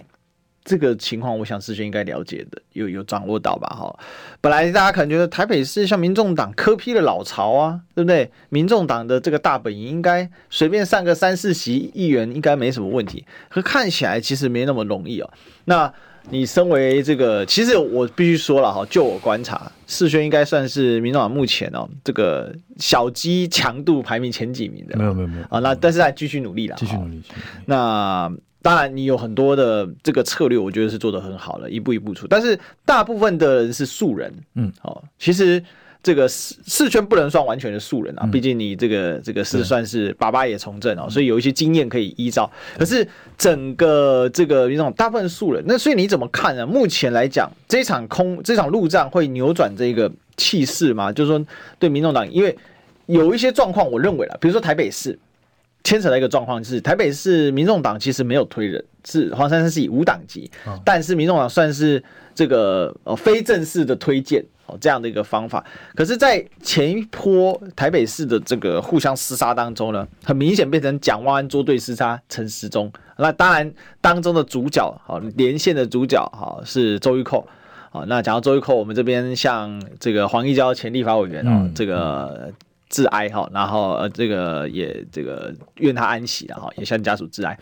[0.66, 3.68] 这个情况，我想世轩应该了解的，有有掌握到吧？
[3.68, 4.00] 哈，
[4.40, 8.32] 本来大家可能觉得台北市像民众党科批的老巢啊，对不对？
[8.48, 15.30] 民众党的这个大本营应该随便上个三四席议员应该没什么问题，可看起来其实没那么容易哦。
[15.66, 15.94] 那
[16.30, 24.98] 你身为这个，其实我必须说了哈，就我观察，世轩应该算是民众党目前哦这个小鸡强度排名前几名的。
[24.98, 27.22] 没有没有没有啊，那但是还继续努力了，继续努力。
[27.66, 28.32] 那。
[28.64, 32.26] 当然，你有很多的这个策略，我觉得是做得很好了，一步一步出。
[32.26, 35.62] 但是大部分的人是素人，嗯，哦，其实
[36.02, 42.50] 这个士士轩不能算完全的素人啊，毕竟你这个这个是算是爸爸也从政哦，所以有一些经验可以依照。
[42.80, 43.06] 可是
[43.38, 46.66] 整个这个那种大部分素人，那所以你怎么看呢？
[46.66, 51.12] 目前来讲，这场空这场陆战会扭转这个气势吗？
[51.12, 51.46] 就是说，
[51.78, 52.58] 对民众党，因为
[53.08, 55.20] 有一些状况，我认为了，比如说台北市。
[55.84, 60.50] 牵扯到一个状况是，台北市民众党其实没有推人，是黄珊珊是以无党籍，
[60.86, 62.02] 但是民众党算是
[62.34, 65.62] 这个呃非正式的推荐哦这样的一个方法。
[65.94, 72.90] 可是，在前一波台北市的这个互相厮杀当中呢，很明显变成蒋万安捉对厮杀陈时中。
[73.18, 73.70] 那当然
[74.00, 77.46] 当中的主角好连线的主角好是周玉蔻
[77.92, 78.06] 啊。
[78.08, 82.54] 那讲到周玉蔻，我们这边像这个黄义交前立法委员啊，这个。
[82.94, 87.58] 致哀哈，然后呃，这个也这个愿他安息了哈，也向家属致哀。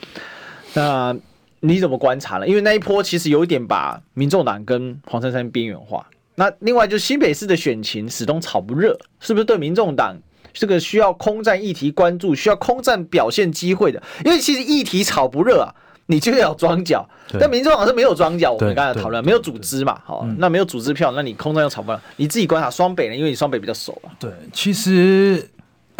[0.74, 1.16] 那
[1.62, 2.46] 你怎么观察呢？
[2.46, 6.06] 因为那一波其实有一点把民众党跟黄珊珊边缘化。
[6.36, 10.18] 那另外就是新北市的选情始终炒不热，是不是对民众党
[10.52, 14.04] 这个需要空战议题关注，需要空战表现机会的？
[14.26, 15.74] 因为其实议题炒不热啊。
[16.06, 17.08] 你就要装脚，
[17.40, 18.52] 但民众党是没有装脚。
[18.54, 22.02] 我们刚才讨论没有组织嘛，好，那没有组织票，那你空战又吵不了。
[22.18, 24.12] 你自己观察双北呢，因为你双北比较熟啊。
[24.20, 25.50] 对，其实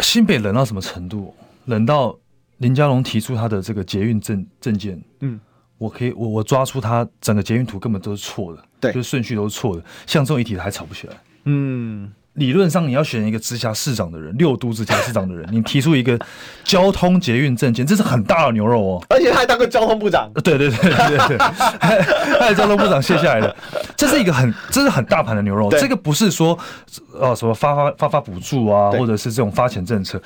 [0.00, 1.34] 新北冷到什么程度？
[1.66, 2.14] 冷到
[2.58, 5.40] 林佳龙提出他的这个捷运证证件，嗯，
[5.78, 12.12] 我可以我我抓出他整个捷运图根本都是错的，对，就是顺序都是错的，像这种议题还吵不起来，嗯。
[12.34, 16.18] 理论上，你要选一个直辖市长的人，六都直辖市长的人，你提出一个
[16.64, 19.04] 交通捷运政见，这是很大的牛肉哦。
[19.10, 20.32] 而且他还当过交通部长。
[20.42, 21.36] 对对对对对，
[22.40, 23.54] 他的交通部长卸下来的，
[23.96, 25.68] 这是一个很，这是很大盘的牛肉。
[25.72, 26.58] 这个不是说，
[27.20, 30.18] 呃，什么发发发发补助啊，或者是这种发钱政策，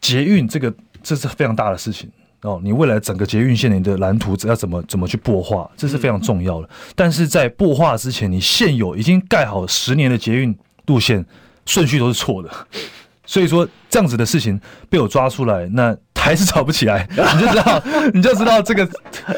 [0.00, 2.08] 捷运这个这是非常大的事情
[2.42, 2.60] 哦。
[2.62, 6.68] 你未来整个捷运线你的蓝图要怎么怎么去擘画，这是非常重要的。
[6.94, 10.56] 但是在擘画之前，你现有已经盖好十年的捷运。
[10.86, 11.24] 路线
[11.66, 12.50] 顺序都是错的，
[13.26, 17.82] 所以说这样子的事情被我抓出来，那还是吵不起来， 你就知道，
[18.14, 18.88] 你就知道这个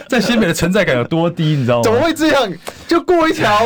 [0.08, 1.82] 在新北的存在感有多低，你知道吗？
[1.82, 2.50] 怎么会这样？
[2.86, 3.62] 就过一条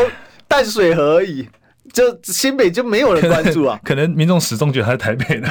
[0.48, 1.48] 淡水河而已，
[1.92, 3.78] 就新北就没有人关注啊？
[3.84, 5.48] 可能，可能民众始终觉得他是台北的。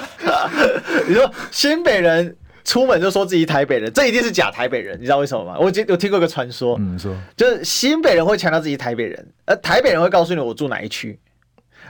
[1.06, 5.56] 你说新北人出门就说自己台北人，这一定是假台北人，你知道为什么吗？
[5.58, 11.18] 我听有听过一个传说，嗯，说就是新北人会强调自己台北人，而台北人会告诉你我住哪一区。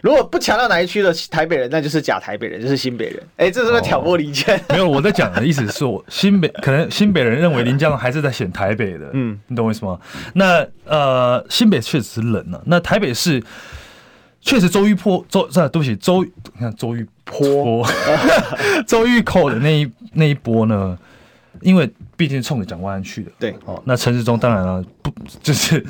[0.02, 3.22] 如果不强调哪一区的台北人，那就是假台北人，就是新北人。
[3.37, 4.60] 哎、欸，这是不是挑拨离间？
[4.68, 9.98] 没有，我在讲的意思是我 新北可能新北人认为林佳龙还是在选台北的，嗯，你懂我意思吗？
[10.34, 13.42] 那呃，新北确实冷了、啊，那台北市
[14.44, 16.30] 确实周玉坡周，啊，对不起，周你
[16.61, 17.85] 看周玉坡
[18.87, 20.96] 周玉蔻的那一那一波呢？
[21.62, 25.11] 因为毕竟冲着蒋万安去的，对，哦，那陈世忠当然了、啊，不
[25.42, 25.83] 就是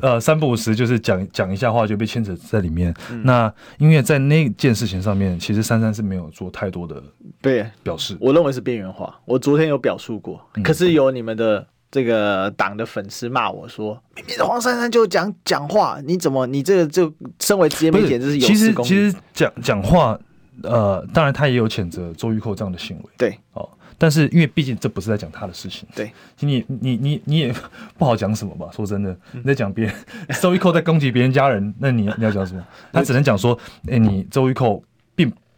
[0.00, 2.94] 呃三不五时就是讲讲一下话就被牵扯在里面。
[3.10, 7.02] 嗯、那因为在那件事情上面，其实珊珊是没有做太多的
[7.40, 9.18] 对表示，我认为是边缘化。
[9.24, 18.84] 我昨天有表述过，嗯、可是有你们的这个党的粉丝骂我说，明明黄珊珊就讲讲话，你怎么你这个就身为职业媒体就是有失公。
[18.84, 20.18] 其实其实讲讲话，
[20.62, 23.68] 呃，当然他也有谴责周玉蔻这样的行为，对，哦。
[23.98, 27.50] 但是，因为毕竟这不是在讲他的事情，对，你你你你也
[27.96, 28.68] 不好讲什么吧？
[28.70, 29.94] 说真的，你在讲别人，
[30.38, 32.62] 周玉蔻在攻击别人家人，那你你要讲什么？
[32.92, 34.95] 他只能讲说，哎、欸，你周玉蔻并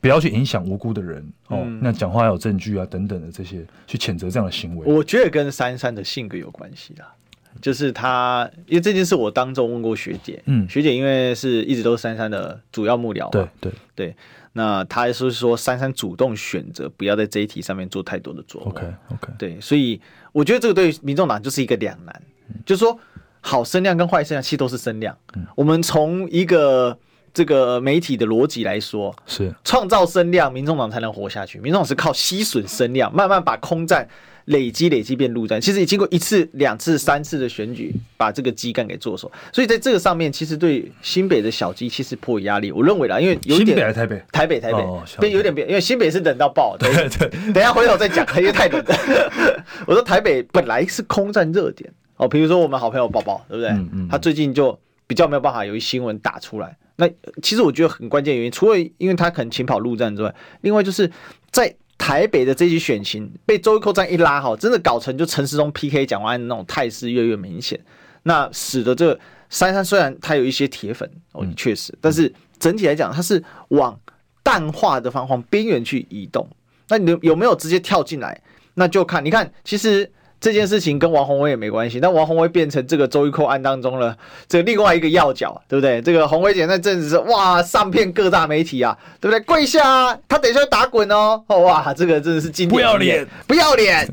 [0.01, 1.67] 不要去影响无辜的人哦。
[1.81, 4.87] 那讲话要有证据啊，等等的这些，去谴责这样的行为。
[4.87, 7.13] 我觉得跟珊珊的性格有关系啦，
[7.61, 14.17] 就是他，因为这件事我当众问过学姐，嗯，学姐因为是一直都是珊珊的主要幕僚，对对对。
[14.55, 18.69] 那他是说，珊珊主动选择不要在这一题上面做太多的琢磨。
[18.71, 20.01] OK OK，对，所以
[20.33, 22.99] 我觉得这个对民众党就是一个两难，嗯、就是说
[23.41, 25.17] 好声量跟坏声量其实都是声量。
[25.37, 26.99] 嗯、我们从一个
[27.33, 31.59] 这个媒体的逻辑来说，是创造声量，民众党才能活下去。
[31.59, 34.09] 民众党是靠吸吮声量，慢慢把空战
[34.47, 35.61] 累积累积变陆战。
[35.61, 39.31] 其实已经过一次、两次、三次的选举，把这个基干给做熟。
[39.53, 42.73] 所以在这个上面，其实对新北的小鸡其实颇有压力。
[42.73, 44.23] 我认为啦，因为有点新北台北？
[44.33, 46.77] 台北，台北，哦、对，有点变，因为新北是冷到爆。
[46.79, 49.63] 对对，对，等一下回头再讲，因为太冷了。
[49.87, 53.71] 我说台北本来是空战热点哦，比如说我们好朋友宝宝，对不对？
[53.71, 54.09] 嗯嗯。
[54.11, 56.77] 他最近就比较没有办法有一新闻打出来。
[56.95, 57.09] 那
[57.43, 61.11] 其实我觉得很关键原因，除了因为他可能勤跑陆战之外，另外就是
[61.51, 67.79] 在台北的这些选情被周玉蔻这样一拉哈，真的搞成就陈时中 PK 蒋万安的那种态势越越明显，
[68.25, 73.99] 那使得这个珊珊虽然他有一些铁粉哦，确实，但是整体来讲，他是往
[74.43, 76.49] 淡化的方向边缘去移动。
[76.89, 78.41] 那你有没有直接跳进来？
[78.75, 80.11] 那就看你看，其实。
[80.41, 86.01] 这件事情跟王宏威也没关系，但王宏威变成这个周玉蔻案当中了，这个另外一个要角，对不对？
[86.01, 89.41] 这个宏威姐那阵子是哇，上片各大媒体啊，对不对？
[89.41, 94.07] 跪下啊，他等一下打滚哦，哦，哇，这个真的是经典，不要脸，不要脸，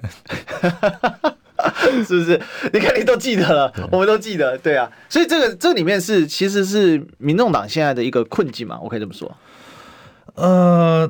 [2.08, 2.42] 是不是？
[2.74, 9.32] 你看你都记得了，我们都记得，对啊，所以这个这里面是其实是民众党现在的一个困境嘛，我可以这么说。
[10.34, 11.08] 呃，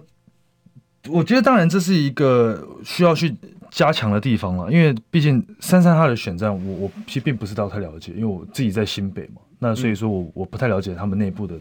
[1.07, 3.33] 我觉得当然这是一个需要去。
[3.75, 11.55] 加强的地方了，因为毕竟三三他的选战，我我其实并不是到太了解，因为我自己在新北嘛，那所以说我我不太了解他们内部的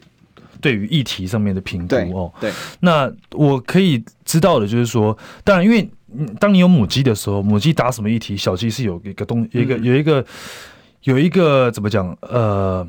[0.61, 2.33] 对于议题上面的评估哦。
[2.41, 5.91] 对，那我可以知道的就是说，当然，因为
[6.39, 10.25] 当你有母鸡的时候，母鸡打什么议题，小鸡是有一个东，有一个有一个
[11.03, 12.17] 有一个怎么讲？
[12.21, 12.87] 呃，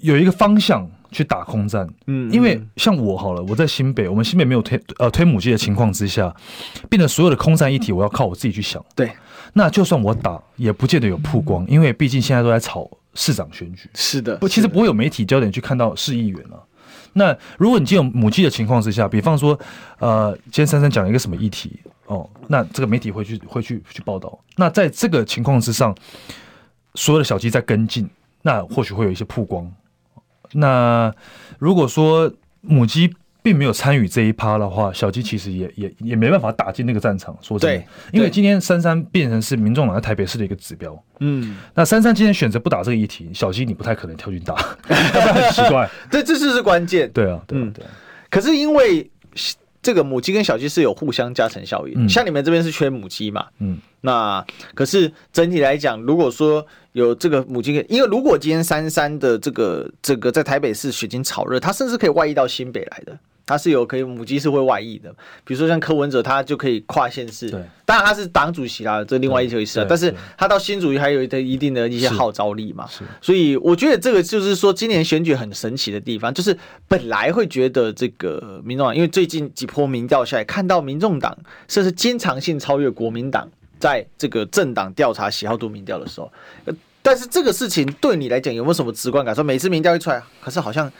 [0.00, 0.90] 有一个方向。
[1.10, 6.34] 去打空战，嗯，因为像我好了，我在新北，我们新北没有推呃推母鸡的情况之下，
[6.88, 8.84] 变得所有的空战议题我要靠我自己去想。
[8.94, 9.10] 对，
[9.52, 13.90] 那就算我打，也不见得有曝光，因为毕竟现在都在炒市长选举。
[13.94, 16.64] 是的，不，其实不会有媒体焦点去看到市议员了。
[17.12, 19.58] 那如果你既有母鸡的情况之下，比方说，
[19.98, 24.38] 呃，今天珊珊讲了一个什么议题哦，那这个媒体会去会去去报道。
[24.56, 25.92] 那在这个情况之上，
[26.94, 28.08] 所有的小鸡在跟进，
[28.42, 29.68] 那或许会有一些曝光。
[30.52, 31.12] 那
[31.58, 32.32] 如果说
[32.62, 37.34] 母鸡并没有参与这一趴的话，小鸡其实也也也没办法打进那个战场。
[37.40, 41.02] 说真的，因为今天珊珊变成是民众党在台北市的一个指标。
[41.20, 44.54] 嗯，那珊珊今天选择不打这个议题，小鸡你不太可能跳进打，
[45.14, 45.88] 要不然很奇怪。
[46.10, 47.10] 对，这是是关键。
[47.12, 47.90] 对啊，对啊，对啊。
[48.28, 49.10] 可是因为
[49.80, 56.66] 这个母鸡跟小鸡是有互相加成效应，嗯像你们这边是缺母鸡嘛，嗯，那可是整体来讲，如果说。
[56.92, 65.08] 有这个母鸡，因为如果今天三三的这个这个在台北市选情炒热，它甚至可以外溢到新北来的，它是有可以母鸡是会外溢的。
[65.44, 69.86] 比如说像柯文哲，他就可以跨县市，对，当然他是党主席啦，这另外一回事啊。
[69.88, 73.04] 但是他到新竹还有一定的一些号召力嘛，是。
[73.20, 76.56] 所以我觉得这个就是说，今年选举很神奇的地方，就是
[76.88, 83.48] 本来会觉得这个民众党，因为最近几波民调下来，看到民众党甚至经常性超越国民党。
[83.80, 86.30] 在这个政党调查喜好度民调的时候，
[87.02, 89.34] 但是这个事情对你来讲有没有什么直观感？
[89.34, 90.92] 受每次民调一出来，可是好像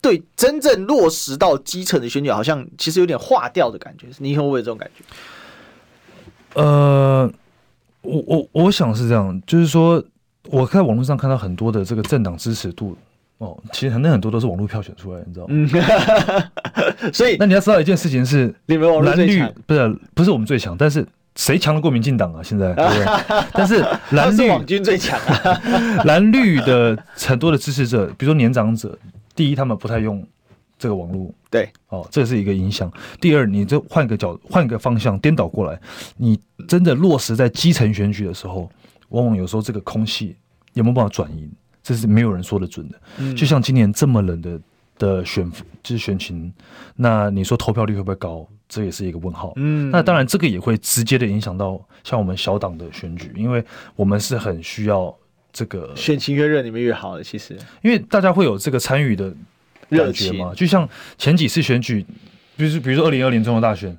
[0.00, 4.08] 对真正落实到基层的选举，好像其实有点化掉的感觉。
[4.18, 6.60] 你会不会有这种感觉？
[6.60, 7.30] 呃，
[8.02, 10.02] 我我我想是这样，就是说
[10.46, 12.96] 我在网络上看到很多的这个政党支持度
[13.38, 15.54] 哦，其实很多很多都是网络票选出来的，你知道吗？
[15.54, 21.06] 嗯， 所以那你要知道一件事情是，你们网络最强，不是不是我们最强，但是。
[21.38, 22.42] 谁强得过民进党啊？
[22.42, 23.06] 现在对不对？
[23.54, 25.54] 但是蓝绿网军最强啊！
[26.04, 28.98] 蓝绿的很多的支持者，比如说年长者，
[29.36, 30.26] 第一，他们不太用
[30.76, 32.92] 这个网络，对，哦，这是一个影响。
[33.20, 35.80] 第二，你就换个角，换个方向，颠倒过来，
[36.16, 38.68] 你真的落实在基层选举的时候，
[39.10, 40.34] 往往有时候这个空气
[40.72, 41.48] 有没有办法转移，
[41.84, 43.00] 这是没有人说得准的。
[43.18, 44.60] 嗯，就像今年这么冷的
[44.98, 45.48] 的选，
[45.84, 46.52] 就是选情，
[46.96, 48.44] 那你说投票率会不会高？
[48.68, 49.52] 这也是一个问号。
[49.56, 53.64] 嗯，那当然，这个也会直接的影响到像我们小党的选举，因为
[53.96, 55.14] 我们是很需要
[55.52, 57.24] 这个选情越热，你们越好的。
[57.24, 59.34] 其实，因为大家会有这个参与的
[59.88, 62.04] 热觉嘛，就像前几次选举，
[62.56, 63.96] 比如比如说二零二零中国大选。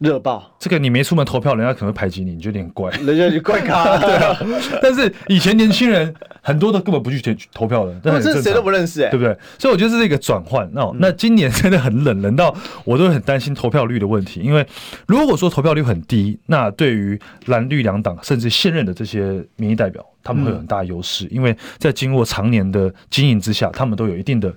[0.00, 0.50] 热爆！
[0.58, 2.90] 这个你没出门投票，人家可能会排挤你，你就有点怪。
[2.98, 4.36] 人家就怪咖， 对啊。
[4.82, 9.36] 但是以前年轻人很多都根本不去投投票的，但是谁都不认识，哎，对不对？
[9.58, 10.68] 所以我觉得这是一个转换。
[10.72, 12.54] 那、嗯、那今年真的很冷，冷到
[12.84, 14.40] 我都很担心投票率的问题。
[14.40, 14.66] 因为
[15.06, 24.52] 如果说投票率很低，那对于蓝绿两党甚至现任的这些民意代表，他们会有很大优势，嗯、因为在经过常年的经营之下，他们都有一定的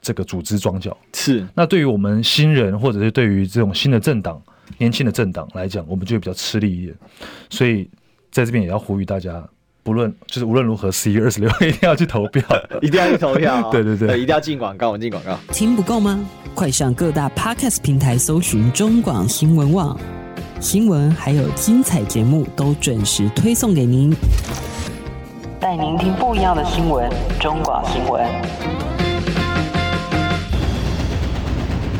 [0.00, 0.96] 这个组织桩脚。
[1.12, 1.46] 是。
[1.54, 4.40] 那对于我们新人，或者是对于这种新的政党。
[4.78, 6.94] 年轻的政党来讲，我们就会比较吃力一点，
[7.50, 7.88] 所以
[8.30, 9.42] 在这边也要呼吁大家
[9.82, 12.42] 不论就是无论如何，十一月二十六一定要去投票，
[12.80, 13.70] 一定要去投票。
[13.72, 15.36] 对对对，一定要进广告，我们进广告。
[15.52, 16.24] 听不够吗？
[16.54, 19.98] 快上各大 Podcast 平台搜寻中广新闻网，
[20.60, 24.14] 新闻还有精彩节目都准时推送给您，
[25.58, 27.10] 带您听不一样的新闻。
[27.40, 28.24] 中广新闻，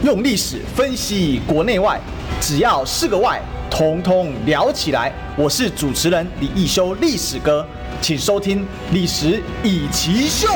[0.04, 2.00] 用历史分析国内外，
[2.44, 3.40] 只要是个“外”。
[3.70, 5.12] 统统聊起来！
[5.36, 7.64] 我是主持人李易修，历史哥，
[8.00, 10.48] 请收听《历史易起秀》。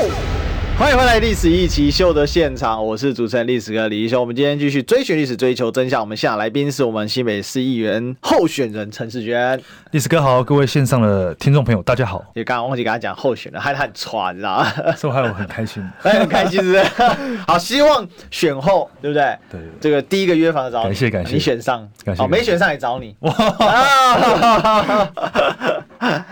[0.77, 4.21] 欢迎回来《历史易起秀》的现场，我是主持人历史哥李一修。
[4.21, 5.99] 我们今天继续追寻历史，追求真相。
[5.99, 9.59] 我们现场来宾是我们新北市议员候选人陈世娟。
[9.89, 12.23] 历史哥好，各位线上的听众朋友，大家好。
[12.35, 14.71] 也刚刚忘记跟他讲候选人，害他很喘，你知道吗？
[14.95, 16.83] 所以害我很开心， 很开心，是不是？
[17.47, 19.35] 好，希望选后，对不对？
[19.49, 23.15] 对，对，对，这个第一个约访找你，感谢感谢，你选上，感谢，好，没选上也找你。
[23.21, 23.31] 哇，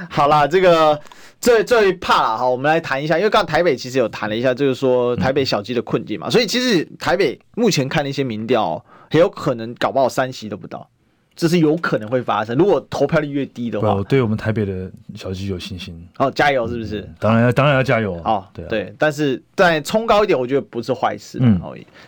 [0.07, 1.01] 好啦，这个。
[1.41, 10.89] 最最怕了哈，我们来谈一下，因为刚刚台北其实有谈了一下，就是说台北小鸡的困境嘛，嗯、所以其实台北目前看一些民调，很有可能搞不好三席都不到，
[11.35, 12.57] 这是有可能会发生。
[12.57, 16.07] 如果投票率越低的话，我对我们台北的小鸡有信心。
[16.17, 17.07] 哦，加油是不是？
[17.19, 18.13] 当然要，当然要加油。
[18.23, 21.37] 哦，对、啊、对，但是再冲高一点，我觉得不是坏事。
[21.41, 21.61] 嗯，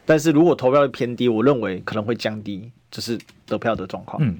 [0.06, 4.24] 但是如果投票率偏低，我认为可能会降低就是得票的状况。
[4.24, 4.36] 嗯。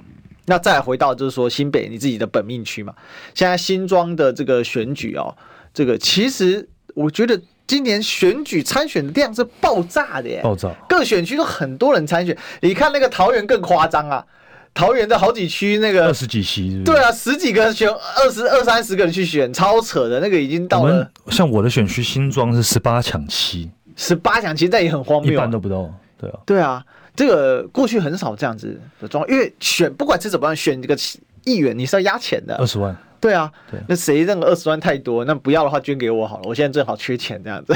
[0.48, 2.94] 那再回到就是说新北你自己的本命区嘛，
[3.36, 5.36] 现在新庄的这个选举哦，
[5.74, 12.36] 这个其实我觉得今年选举参选的量是爆炸的耶，爆炸，各选区都很多人参选。
[12.62, 14.26] 你看那个桃园更夸张啊，
[14.74, 21.12] 桃园的好几区那个二十几席，对啊，十几个人选二十二三十个人去选，超扯的，那个已经到了。
[21.28, 26.86] 像我的选区新庄是十八强七，十八抢七，但也很荒谬，一半都不到，对啊，对啊。
[27.18, 30.96] 这个过去很少这样子的状况，因为选不管是怎么样选这个
[31.44, 32.96] 议员，你是要压钱的，二十万。
[33.20, 35.26] 对啊，对，那谁认为二十万太多？
[35.26, 37.74] 那不要的话捐给我好了，我现在正好缺钱这样子。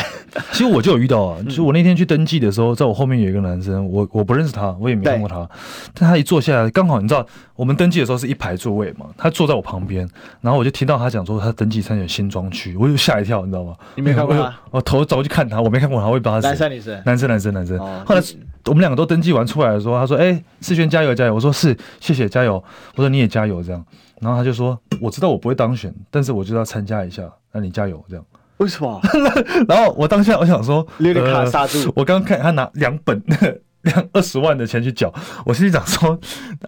[0.51, 5.49] 其实我就有遇到啊，就是我那天去登记的时候，在我后面有一个男生，我我不认识他，我也没看过他，
[5.95, 7.25] 但他一坐下来，刚好你知道
[7.55, 10.07] 我们登记的时候是一排座位嘛，他坐在我旁边，
[10.41, 13.75] 然后我就听到他讲说他登记参选新庄区，我就吓一跳，你知道吗？
[13.95, 14.53] 你没看过他？
[14.69, 17.79] 我头走过去看他，我没看过他，我也不知道他是男生女生，男生男生男生。
[18.05, 18.21] 后来
[18.66, 22.64] 我们两个都登记完出来的时候，他说：“哎，世轩加油加油！”我说：“是，谢谢加油。”
[22.95, 23.84] 我说：“你也加油这样。”
[24.22, 28.24] 然后他就说：“我知道我不会当选，但是我就要参加一下，那你加油这样。”
[28.57, 29.01] 为什么？
[29.68, 31.91] 然后我当下我想说，有点卡刹住。
[31.95, 33.20] 我刚刚看他拿两本。
[33.84, 35.13] 两二十万的钱去缴，
[35.45, 36.19] 我心里想说，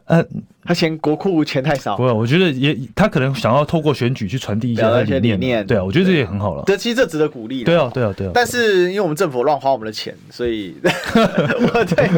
[0.05, 0.23] 呃，
[0.63, 1.95] 他嫌国库钱太少。
[1.95, 5.39] 不，我觉得也他可能想要透过选举去传递一下他的理念。
[5.39, 6.63] 理念对啊，我觉得这也很好了。
[6.65, 7.63] 这其实这值得鼓励。
[7.63, 8.31] 对啊，对啊，对啊。
[8.33, 12.09] 但是因为我们政府乱花我们的钱，所以 我对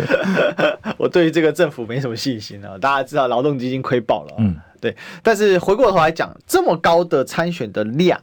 [0.98, 2.78] 我对于这个政府没什么信心啊。
[2.80, 4.96] 大家知道劳动基金亏爆了，嗯，对。
[5.22, 8.18] 但是回过头来讲，这么高的参选的量，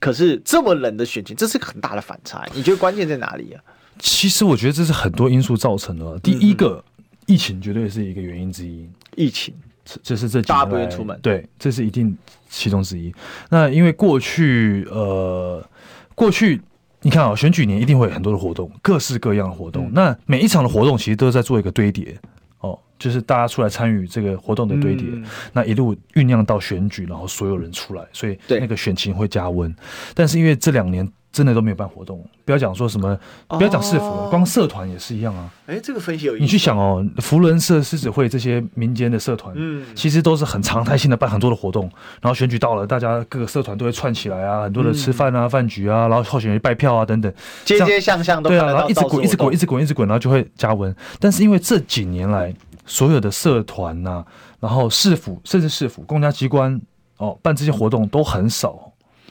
[0.00, 2.46] 可是这么冷的选情，这是个很大的反差。
[2.54, 3.60] 你觉得关键在哪里啊？
[3.98, 6.18] 其实我觉得这是很多因素造成的。
[6.20, 6.84] 第一个，
[7.26, 8.88] 疫情绝对是一个原因之一。
[9.16, 9.54] 疫情，
[10.02, 12.16] 这是这几年大家不愿出门，对，这是一定
[12.48, 13.14] 其中之一。
[13.48, 15.64] 那因为过去，呃，
[16.14, 16.60] 过去
[17.00, 19.90] 你看啊，选举年一定会有很多的活动，各式各样的活动。
[19.92, 22.18] 那每一场的活动其实都在做一个堆叠，
[22.60, 25.06] 哦，就是大家出来参与这个活动的堆叠。
[25.52, 29.74] 那一路酝酿到选举，然后所有人出来，所以那个选情会加温。
[30.14, 31.10] 但是因为这两年。
[31.36, 33.14] 真的都没有办活动，不要讲说什么，
[33.46, 35.50] 不要讲市府，光社团也是一样啊。
[35.66, 36.42] 哎，这个分析有意思。
[36.42, 41.82] 你去想哦，福伦社、狮子会这些民间的社团，嗯，其实都是很常态性的办很多的活动。
[42.22, 47.30] 然后选举到了，大家各个社团都会串起来啊，很多的吃饭啊、饭局啊，然后候选人拜票啊等等，
[47.66, 50.96] 街街巷巷都对啊，然后一直滚，一直滚，一直滚，一直滚，然后就会加温。
[51.20, 52.54] 但是因为这几年来，
[52.86, 54.24] 所有的社团呐，
[54.58, 56.80] 然后市府甚至市府公家机关
[57.18, 58.85] 哦办这些活动都很少。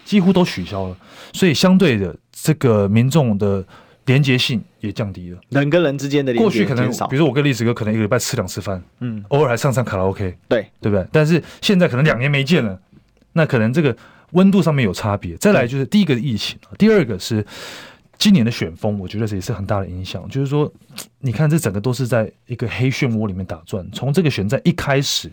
[0.06, 0.98] 几乎都取消了，
[1.34, 3.66] 所以相对的，这个民众的
[4.06, 5.40] 连结性也降低了。
[5.50, 11.06] 人跟人之间的连结，过去可能，比如说我跟历史哥可能一个礼拜吃两次饭，嗯，偶尔还上上卡拉 OK，对，对不对？
[11.12, 12.80] 但是现在可能两年没见了，
[13.34, 13.98] 那可能这个
[14.34, 15.36] 温度上面有差别。
[15.38, 17.44] 再来就是第一个疫情，第二个是
[18.20, 20.30] 今年的选风，我觉得这也是很大的影响。
[20.30, 20.72] 就是说，
[21.20, 25.32] 你看这整个都是在一个黑漩涡里面打转，从这个选战一开始，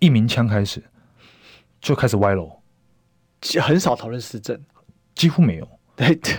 [0.00, 0.82] 一鸣枪开始
[1.80, 2.50] 就开始歪楼。
[3.60, 4.58] 很少讨论市政，
[5.14, 5.68] 几乎没有。
[5.96, 6.34] 对对，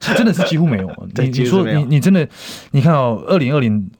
[0.00, 0.88] 真的是几乎没有。
[1.16, 2.26] 你你说你你真的，
[2.70, 3.90] 你看哦，二零二零，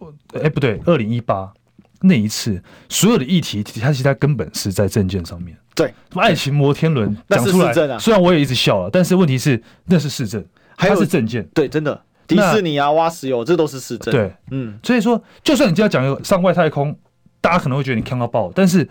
[0.42, 1.52] 哎不对，二零一八
[2.00, 5.54] 那一次，所有的议题，它其实它根本是在政见上面。
[5.74, 10.42] 对，什么爱情摩天轮讲出来，虽然我也一直笑了，但是问题是那是市政，
[10.74, 11.46] 还有是政见。
[11.52, 14.10] 对，真的，迪士尼啊，挖石油，这都是市政。
[14.10, 16.96] 对，嗯，所以说，就算你今天讲一个上外太空，
[17.42, 18.88] 大家可能会觉得你看到爆，但是。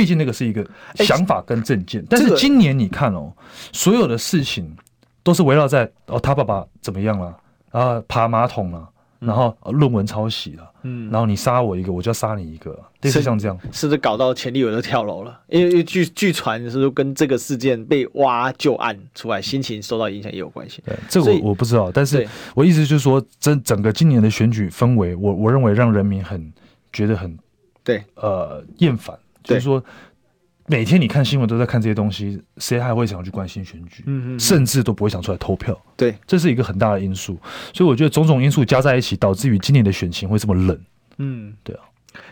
[0.00, 2.02] 毕竟那个是一个想法跟政见。
[2.08, 3.30] 但是今年你看哦，
[3.70, 4.74] 所有的事情
[5.22, 7.36] 都是围绕在哦，他爸爸怎么样了
[7.70, 8.88] 啊，爬马桶了。
[9.18, 12.70] 然后论文抄袭了，嗯，然后你杀我一个，我就要杀你一个，
[13.02, 15.38] 类似像这样，是不是搞到前立委都跳楼了？
[15.48, 20.82] 因为据据传是跟这个事件被挖旧案出来，心情受到影响也有关系。
[20.86, 26.50] 对，这个我我不知道，但是我意思就是说，整整个今年的选举氛围，我我认为让人民很
[26.90, 27.38] 觉得很
[27.84, 29.14] 对，呃，厌烦，
[29.54, 29.84] 就是说。
[30.66, 34.04] 每天你看新闻都在看这些东西，谁还会想去关心选举？
[34.06, 35.76] 嗯嗯，甚至都不会想出来投票。
[35.96, 37.36] 对，这是一个很大的因素。
[37.74, 40.80] 所以我觉得种种因素加在一起，导致于今年的选情会这么冷。
[41.18, 41.82] 嗯，对啊。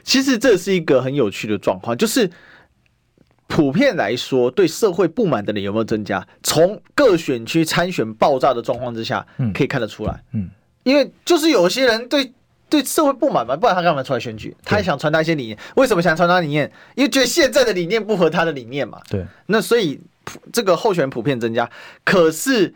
[0.05, 2.31] 其实这是一个很有趣的状况，就是
[3.49, 6.25] 普遍来说，对社会不满的人有没有增加？
[6.45, 10.23] 从各选区参选爆炸的状况之下，可以看得出来。
[10.33, 10.49] 嗯，
[10.85, 12.33] 因为就是有些人对。
[12.69, 14.57] 对社会不满嘛，不然他干嘛出来选举？
[14.65, 15.59] 他也想传达一些理念。
[15.77, 16.71] 为什么想传达理念？
[16.95, 19.01] 因为觉得现在的理念不合他的理念嘛。
[19.09, 19.25] 对。
[19.47, 20.01] 那所以
[20.53, 21.69] 这个候选人普遍增加，
[22.05, 22.75] 可是，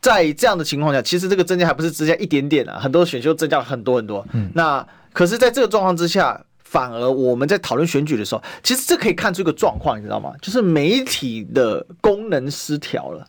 [0.00, 4.26] 在这样的情况下，其实这个增加还不是增加一点点啊，很多选秀增加了很多很多。
[4.32, 4.50] 嗯。
[4.54, 10.32] 那可是，在这个状况之下，反而我们在讨论选举的时候，其实这可以看出一个状况，你知道吗？
[10.42, 13.26] 就是媒体的功能失调了。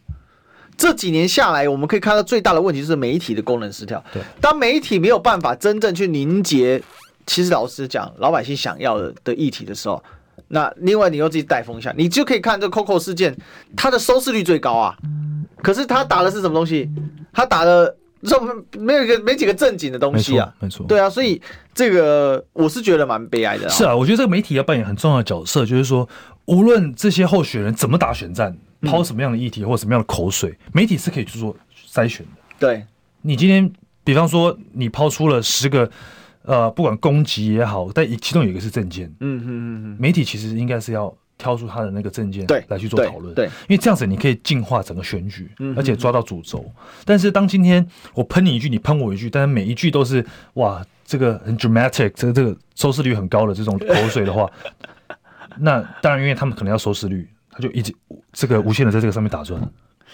[0.79, 4.01] 这几年下来，我们可以看到最大的问题就是媒体的功能失调。
[4.13, 6.81] 对，当媒体没有办法真正去凝结，
[7.27, 10.01] 其实老实讲，老百姓想要的的议题的时候，
[10.47, 13.35] 那另外你又自己带风向，你就可以看这 Coco 事件，
[13.75, 14.95] 它的收视率最高啊。
[15.61, 16.89] 可是他打的是什么东西？
[17.33, 18.39] 他打的这
[18.79, 20.49] 没有一个没几个正经的东西啊。
[20.61, 21.41] 没错，对啊，所以
[21.75, 23.67] 这个我是觉得蛮悲哀的。
[23.67, 26.07] 是啊，我觉得这个媒体要扮演很重要的角色，就是说，
[26.45, 28.57] 无论这些候选人怎么打选战。
[28.81, 31.55] 抛什么样的议题或者什么样的口水，媒体是可以去做
[31.87, 32.31] 筛选的。
[32.57, 32.85] 对，
[33.21, 33.71] 你今天，
[34.03, 35.89] 比方说你抛出了十个，
[36.43, 46.65] 呃，不管攻击也好，但其中有一个是政见，嗯嗯嗯嗯，媒体其实应该是要挑出他的那个政见，对，来去做讨论，对，因为这样子你可以净化整个选举，而且抓到主轴。
[47.05, 54.49] 但是当今天我喷你一句，你喷我一句，但是每一句都是哇，这个很 dramatic，这个这个收视率很高的这种口水的话，
[55.59, 57.27] 那当然，因为他们可能要收视率。
[57.59, 57.93] 就一直
[58.33, 59.61] 这个无限的在这个上面打转。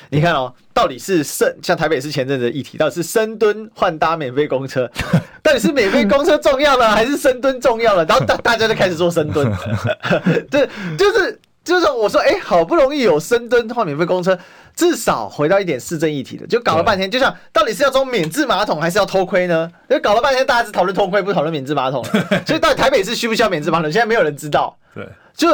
[0.10, 4.92] 你看哦，到底是深像台北市前阵子的议题，到底是深蹲换搭免费公车，
[5.42, 8.04] 到底是免费公车重要了，还是深蹲重要了？
[8.04, 9.50] 然后大 大家就开始做深蹲，
[10.52, 10.68] 对，
[10.98, 14.38] 就是就是我说，哎、欸，好不容易有深蹲换免费公车，
[14.76, 19.72] 至少回到一点市政议题的，就搞了半天，就像到底是要装免治马桶，还是要偷窥呢？
[19.90, 22.04] 就搞了半天，大家只讨论偷窥，不讨论免治马桶。
[22.46, 23.90] 所以到底台北市需不需要免治马桶？
[23.90, 24.78] 现在没有人知道。
[24.94, 25.50] 对，就。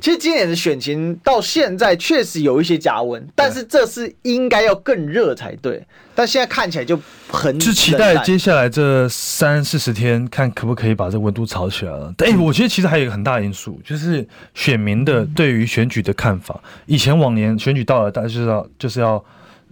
[0.00, 5.82] 其实今年的选情到现在确实有一些加温，但是这是应该要更热才对。
[6.14, 12.12] 但现在看起来就很就期待接下来这三四十天，看可不可以把这温度炒起来了。
[12.18, 16.58] 哎、欸、我觉得其实还有一个很大的因素，就是选民的对于选举的看法。
[16.86, 19.22] 以前往年选举到了，大家就是要就是要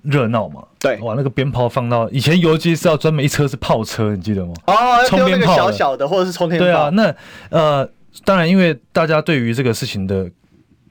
[0.02, 0.62] 热闹嘛。
[0.78, 4.52] 对，哇，那个鞭炮放到以前邮寄是要专门一车是炮车，你记得吗？
[4.66, 4.74] 哦，
[5.08, 6.64] 冲鞭炮小小的或者是冲天炮。
[6.66, 7.14] 对啊，那
[7.50, 7.88] 呃。
[8.24, 10.30] 当然，因为大家对于这个事情的，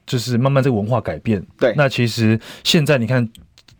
[0.06, 1.44] 就是慢慢这个文化改变。
[1.58, 3.26] 对，那其实现在你看，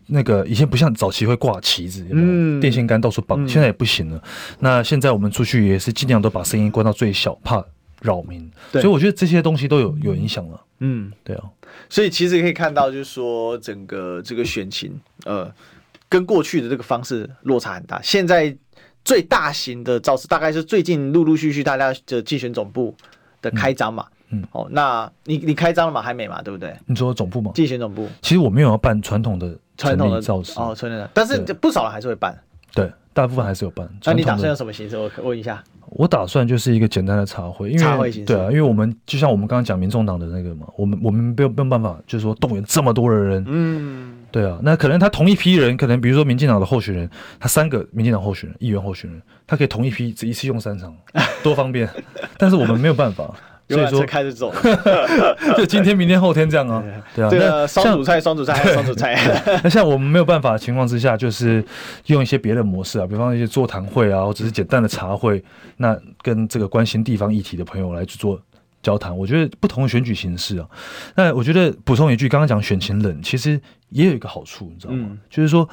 [0.07, 4.23] 那个以前不像早期会挂旗子，嗯，电线杆到处绑，现在也不行了。
[4.61, 7.63] 那现在我们出去也是尽量都把声音关到最小，怕
[8.01, 8.51] 扰民。
[8.73, 10.61] 所以我觉得这些东西都有有影响了。
[10.81, 11.45] 嗯，对啊。
[11.91, 15.53] 所以其实可以看到，就是说整个这个选情，呃，
[16.09, 18.01] 跟过去的这个方式落差很大。
[18.03, 18.57] 现在
[19.05, 22.97] 最大型的造势，大概是最近陆陆续续大家的竞选总部。
[23.51, 26.01] 的开张嘛，嗯，嗯，哦，那你你开张了吗？
[26.01, 26.75] 还没嘛，对不对？
[26.87, 27.53] 你说总部吗？
[27.55, 32.37] 竞选总部，其实我没有要办传统的传统的造势哦，传统的，但是不少人还是会办，
[32.75, 33.89] 对，大部分还是有办。
[34.05, 34.97] 那你打算用什么形式？
[34.97, 35.63] 我问一下。
[35.91, 47.09] 我打算就是一个简单的茶会，因为茶会形式，对啊，因为我们就像我们刚刚讲民众党的那个嘛，我们我们没有没有办法，就是说动员这么多的人，嗯，对啊，那可能他同一批人，可能比如说民进党的候选人，
[47.39, 50.93] 他三个民进党候选人、议员候选人，他可以同一批只一次用三场，
[51.45, 51.89] 多方便，
[52.37, 53.33] 但是我们没有办法。
[53.67, 54.53] 所以说开始走，
[55.57, 57.31] 就今天、明天、后天这样啊，对啊。
[57.31, 59.17] 这个双主菜、双主菜还是双主菜。
[59.65, 61.65] 那像我们没有办法的情况之下，就是
[62.07, 65.43] 用一些别的模式啊，比方一些座谈会啊，或者是简单的茶会，
[65.79, 68.39] 那跟这个关心地方议题的朋友来去做
[68.85, 69.17] 交谈。
[69.17, 70.69] 我觉得不同的选举形式啊，
[71.17, 75.19] 那我觉得补充一句，刚刚讲选情冷，其实也有一个好处，你知道吗？
[75.29, 75.69] 就是说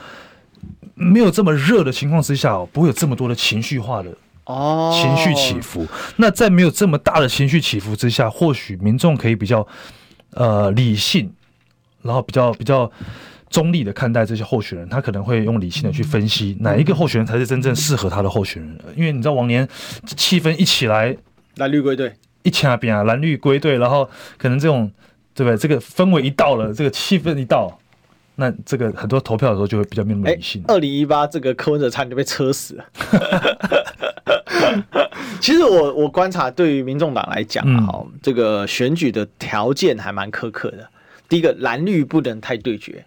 [0.95, 4.11] 没有这么热的情况之下，不会有这么多的情绪化的。
[4.45, 5.87] 哦，情绪起伏。
[6.15, 9.65] 那在没有这么大的情绪起伏之下，或许民众可以比较
[10.31, 11.31] 呃理性，
[12.01, 12.91] 然后比较比较
[13.51, 14.89] 中立的看待这些候选人。
[14.89, 18.77] 他可能会用理性的去分析哪一个候选人才是真正适合他的候选人。
[18.95, 19.65] 因为你知道往年
[20.17, 21.15] 气氛一起来，
[21.57, 22.11] 蓝绿归队，
[22.43, 24.91] 一掐边啊，蓝绿归队，然后可能这种
[25.33, 25.57] 对不对？
[25.57, 27.79] 这个氛围一到了，这个气氛一到，
[28.35, 30.63] 那这个很多投票的时候就会比较没那么理性。
[30.67, 32.85] 二零一八这个柯文哲差点就被车死了。
[35.39, 40.87] 其实我我观察，对于民众党来讲啊，哈、嗯，这个选举的条件还蛮苛刻的。
[41.27, 43.03] 第一个，蓝绿不能太对决，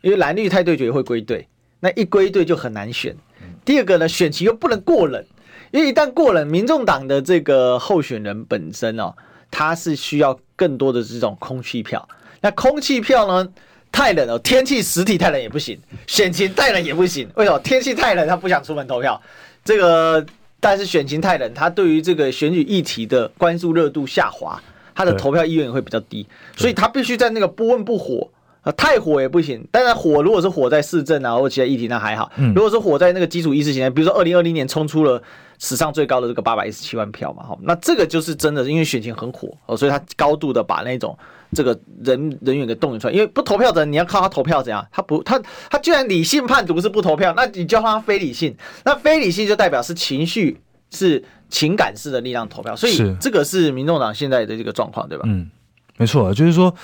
[0.00, 1.48] 因为蓝绿太对决会归队，
[1.80, 3.16] 那一归队就很难选。
[3.64, 5.24] 第二个呢，选情又不能过冷，
[5.72, 9.12] 因为一旦过冷，民众党的这个候选人本身哦，
[9.50, 12.08] 他是需要更多的这种空气票。
[12.40, 13.48] 那空气票呢，
[13.90, 17.28] 太冷了，天气实体太冷也不行，选情太冷也不行。
[17.34, 17.58] 为什么？
[17.58, 19.20] 天气太冷，他不想出门投票。
[19.64, 20.24] 这个。
[20.64, 24.62] 但是选情太冷，他对于这个选举议题的关注热度下滑，
[24.94, 26.24] 他的投票意愿也会比较低，
[26.56, 29.66] 所以他必须在那个不温不火啊，太火也不行。
[29.72, 35.20] 当然火如果是火在市政啊或其他议题那还好，如果是火在那个基础意识形态，比如说二零二零年冲出了
[35.62, 41.16] 史上最高的这个八百一十七万票嘛，哈，那这个就是真的，因为选情很火哦，所以他高度的把那种。
[41.54, 44.82] 这个人人员给动员出来，因为不投票的人，你要靠他投票怎样？
[44.90, 45.38] 他不，他
[45.68, 48.56] 他居然理性判读是不投票，那你叫他非理性，
[48.86, 50.58] 那非理性就代表是情绪
[50.90, 55.24] 是情感式的力量投票，所以这个是民众党现在的这个状况，对吧？
[55.26, 55.50] 嗯，
[55.98, 56.74] 没错，就是说，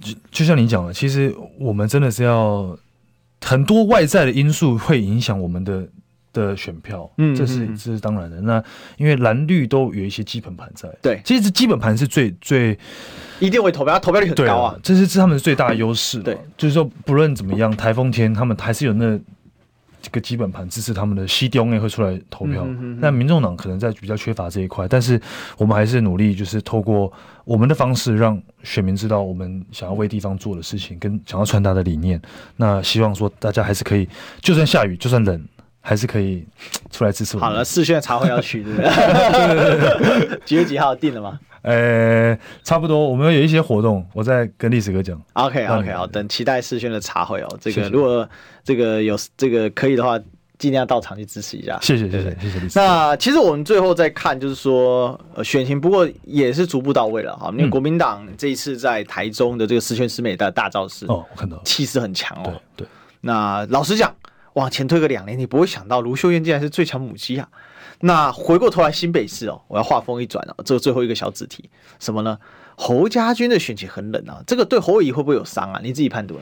[0.00, 2.74] 就就像你讲的，其实我们真的是要
[3.42, 5.86] 很多外在的因素会影响我们的。
[6.32, 8.40] 的选票，嗯，这是这是当然的。
[8.40, 8.62] 那
[8.96, 12.78] 因为蓝绿都有一些基本盘在，对，其实基本盘是最最
[13.40, 16.20] 一定会投票，投票率很高啊，这是这是他们最大的优势。
[16.20, 19.18] 对，就是说不论怎么样，台风天他们还是有那
[20.00, 22.64] 这个基本盘支持他们的西丢会出来投票。
[23.00, 25.20] 那民众党可能在比较缺乏这一块，但是
[25.56, 27.12] 我们还是努力，就是透过
[27.44, 32.20] 我们的方式，让选民知道我们想要为地方做的事情，跟想要传达的理念。
[32.56, 34.08] 那希望说大家还是可以，
[34.40, 35.44] 就算下雨，就算冷。
[35.88, 36.44] 还是可以
[36.92, 37.40] 出来支持我。
[37.40, 40.38] 好了，视讯茶会要去， 对不对？
[40.44, 41.38] 几月几号定了吗？
[41.62, 41.72] 呃、
[42.32, 45.18] 欸，差不多，我们有一些活动，我再跟历史哥讲。
[45.32, 47.58] OK，OK，好，等期待视讯的茶会哦。
[47.58, 48.28] 这个如果
[48.62, 50.20] 这个有这个可以的话，
[50.58, 51.78] 尽量到场去支持一下。
[51.80, 52.78] 谢谢，谢谢，谢谢历史。
[52.78, 57.48] 那其实我们最后再看，就是说选情，不过也是逐步到位了哈。
[57.52, 62.52] 因为国民党这一次在台中的这个十全十美的大造势，哦，我看到气势很强哦。
[62.76, 62.88] 对，对
[63.22, 64.14] 那老实讲。
[64.58, 67.48] 往前推个两年，你不会想到卢秀燕竟然是最强母鸡啊！
[68.00, 72.36] 那回过头来新北市哦，我要话锋一转哦，这个最后一个小子题，什么呢？
[72.76, 75.80] 侯家军的选情很冷啊，这个对侯友宜会不会有伤啊？
[75.80, 76.40] 你自己判断。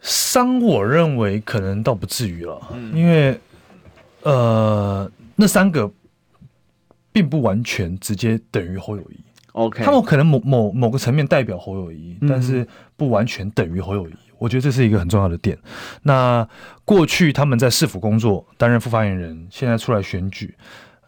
[0.00, 3.38] 伤，我认为可能倒不至于了，嗯、因为
[4.22, 5.90] 呃，那三个
[7.10, 9.18] 并不完全直接等于侯友谊。
[9.52, 12.64] OK，他们可能某某某个层面代表侯友谊，嗯、但是
[12.96, 14.14] 不完全等于侯友宜。
[14.40, 15.56] 我觉得这是一个很重要的点。
[16.02, 16.48] 那
[16.84, 20.56] 过去他们在市府工作，担任副发言人，现在出来选举。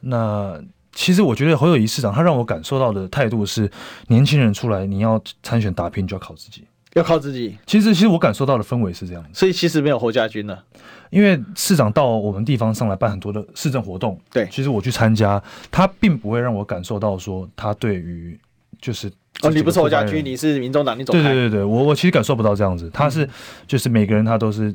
[0.01, 0.63] 那
[0.93, 3.71] 其实我觉得侯友谊市长他让我感受到的态度是，
[4.09, 7.57] 年轻人出来你要参选打拼就要靠自己，要靠自己。
[7.67, 10.63] 其实其实我感受到的氛围是这样，所以其实没有侯家军了，
[11.09, 18.39] 因为市长到我们地方上来办很多的市政活动，对，其实我去参加，他并不会让我感受到说他对于
[18.79, 19.11] 就是。
[19.41, 21.23] 哦，你不是侯家军，你是民众党，你走开。
[21.23, 23.29] 对对对对，我我其实感受不到这样子，他是
[23.67, 24.73] 就是每个人他都是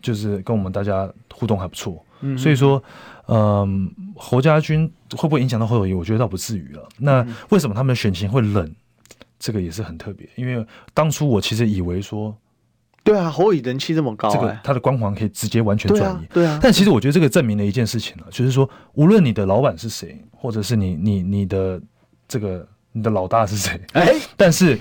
[0.00, 2.82] 就是跟我们大家互动还不错，嗯，所以说，
[3.28, 5.92] 嗯，侯家军会不会影响到侯友谊？
[5.92, 6.88] 我觉得倒不至于了。
[6.98, 8.68] 那为什么他们的选情会冷？
[9.38, 12.36] 这个也是很特别，因为当初我其实以为说，
[13.04, 16.58] 对啊，侯友宜人气这么高，这个他的光环可以直接完全转移，对啊。
[16.60, 21.80] 但其实我觉得这个证明了一件事情了，就是说，无论你的老板是谁，或者是你你你的
[22.26, 22.66] 这个。
[22.92, 23.80] 你的老大是谁？
[23.92, 24.78] 哎，但是，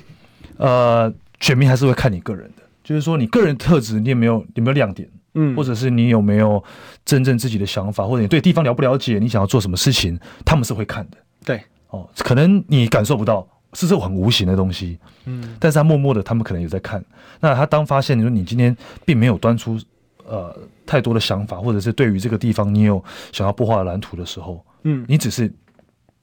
[0.57, 5.09] 呃，选民还是会看你个人的，就是说你个人特质，你有没有有没有亮点？
[5.33, 6.61] 嗯，或者是你有没有
[7.05, 9.17] 真正自己的想法，或者你对地方了不了解？
[9.17, 11.17] 你想要做什么事情，他们是会看的。
[11.45, 14.99] 对，哦，可能你感受不到，是这种很无形的东西。
[15.23, 17.01] 嗯，但是他默默的，他们可能有在看。
[17.39, 19.79] 那他当发现你说你今天并没有端出
[20.25, 20.53] 呃
[20.85, 23.01] 太多的想法，或者是对于这个地方你有
[23.31, 25.49] 想要擘画的蓝图的时候，嗯，你只是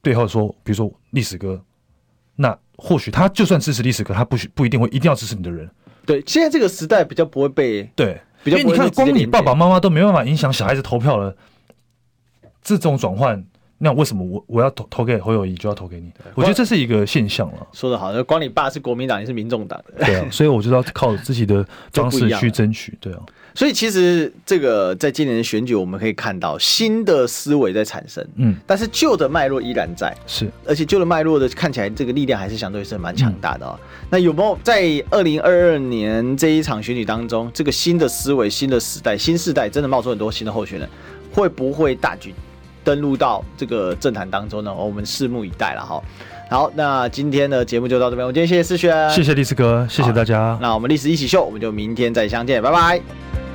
[0.03, 1.59] 背后说，比如说历史哥。
[2.41, 5.68] 那或许他就算支持历史，可他不许不一定会一定要支持你的人。
[6.07, 11.36] 对，现在这个时代比较不会被对，比较因为你看，光你爸爸妈妈都没办法影响小孩子投票了，
[12.62, 13.45] 这种转换。
[13.81, 16.11] 那为什么我我要投投给侯友谊就要投给你？
[16.35, 17.66] 我觉得这是一个现象了。
[17.72, 20.05] 说的好，就光你爸是国民党，你是民众党的。
[20.05, 22.99] 对啊， 所以我就要靠自己的方式去争取。
[23.01, 23.20] 对啊，
[23.55, 28.26] 所以其实这个在今年的选举，我们可以看到新的思维在产生。
[28.35, 30.12] 嗯，但是旧的脉络依然在。
[30.26, 33.79] 是，而且旧的脉络的看起来这个力量还是相对是蛮强大的啊。
[34.11, 40.89] 那有没有在二零二二年这一场选举当中，这个新的思维、新的时代、新时代真的冒出很多新的候选人，
[41.33, 42.35] 会不会大举？
[42.89, 44.72] 登录到这个政坛当中呢？
[44.72, 46.03] 我们拭目以待了哈。
[46.49, 48.26] 好，那今天的节目就到这边。
[48.26, 50.59] 我今天谢谢思轩，谢谢历史哥，谢谢大家。
[50.59, 53.48] 那我们历史一起 SHOW，我们就明天再相见，拜拜。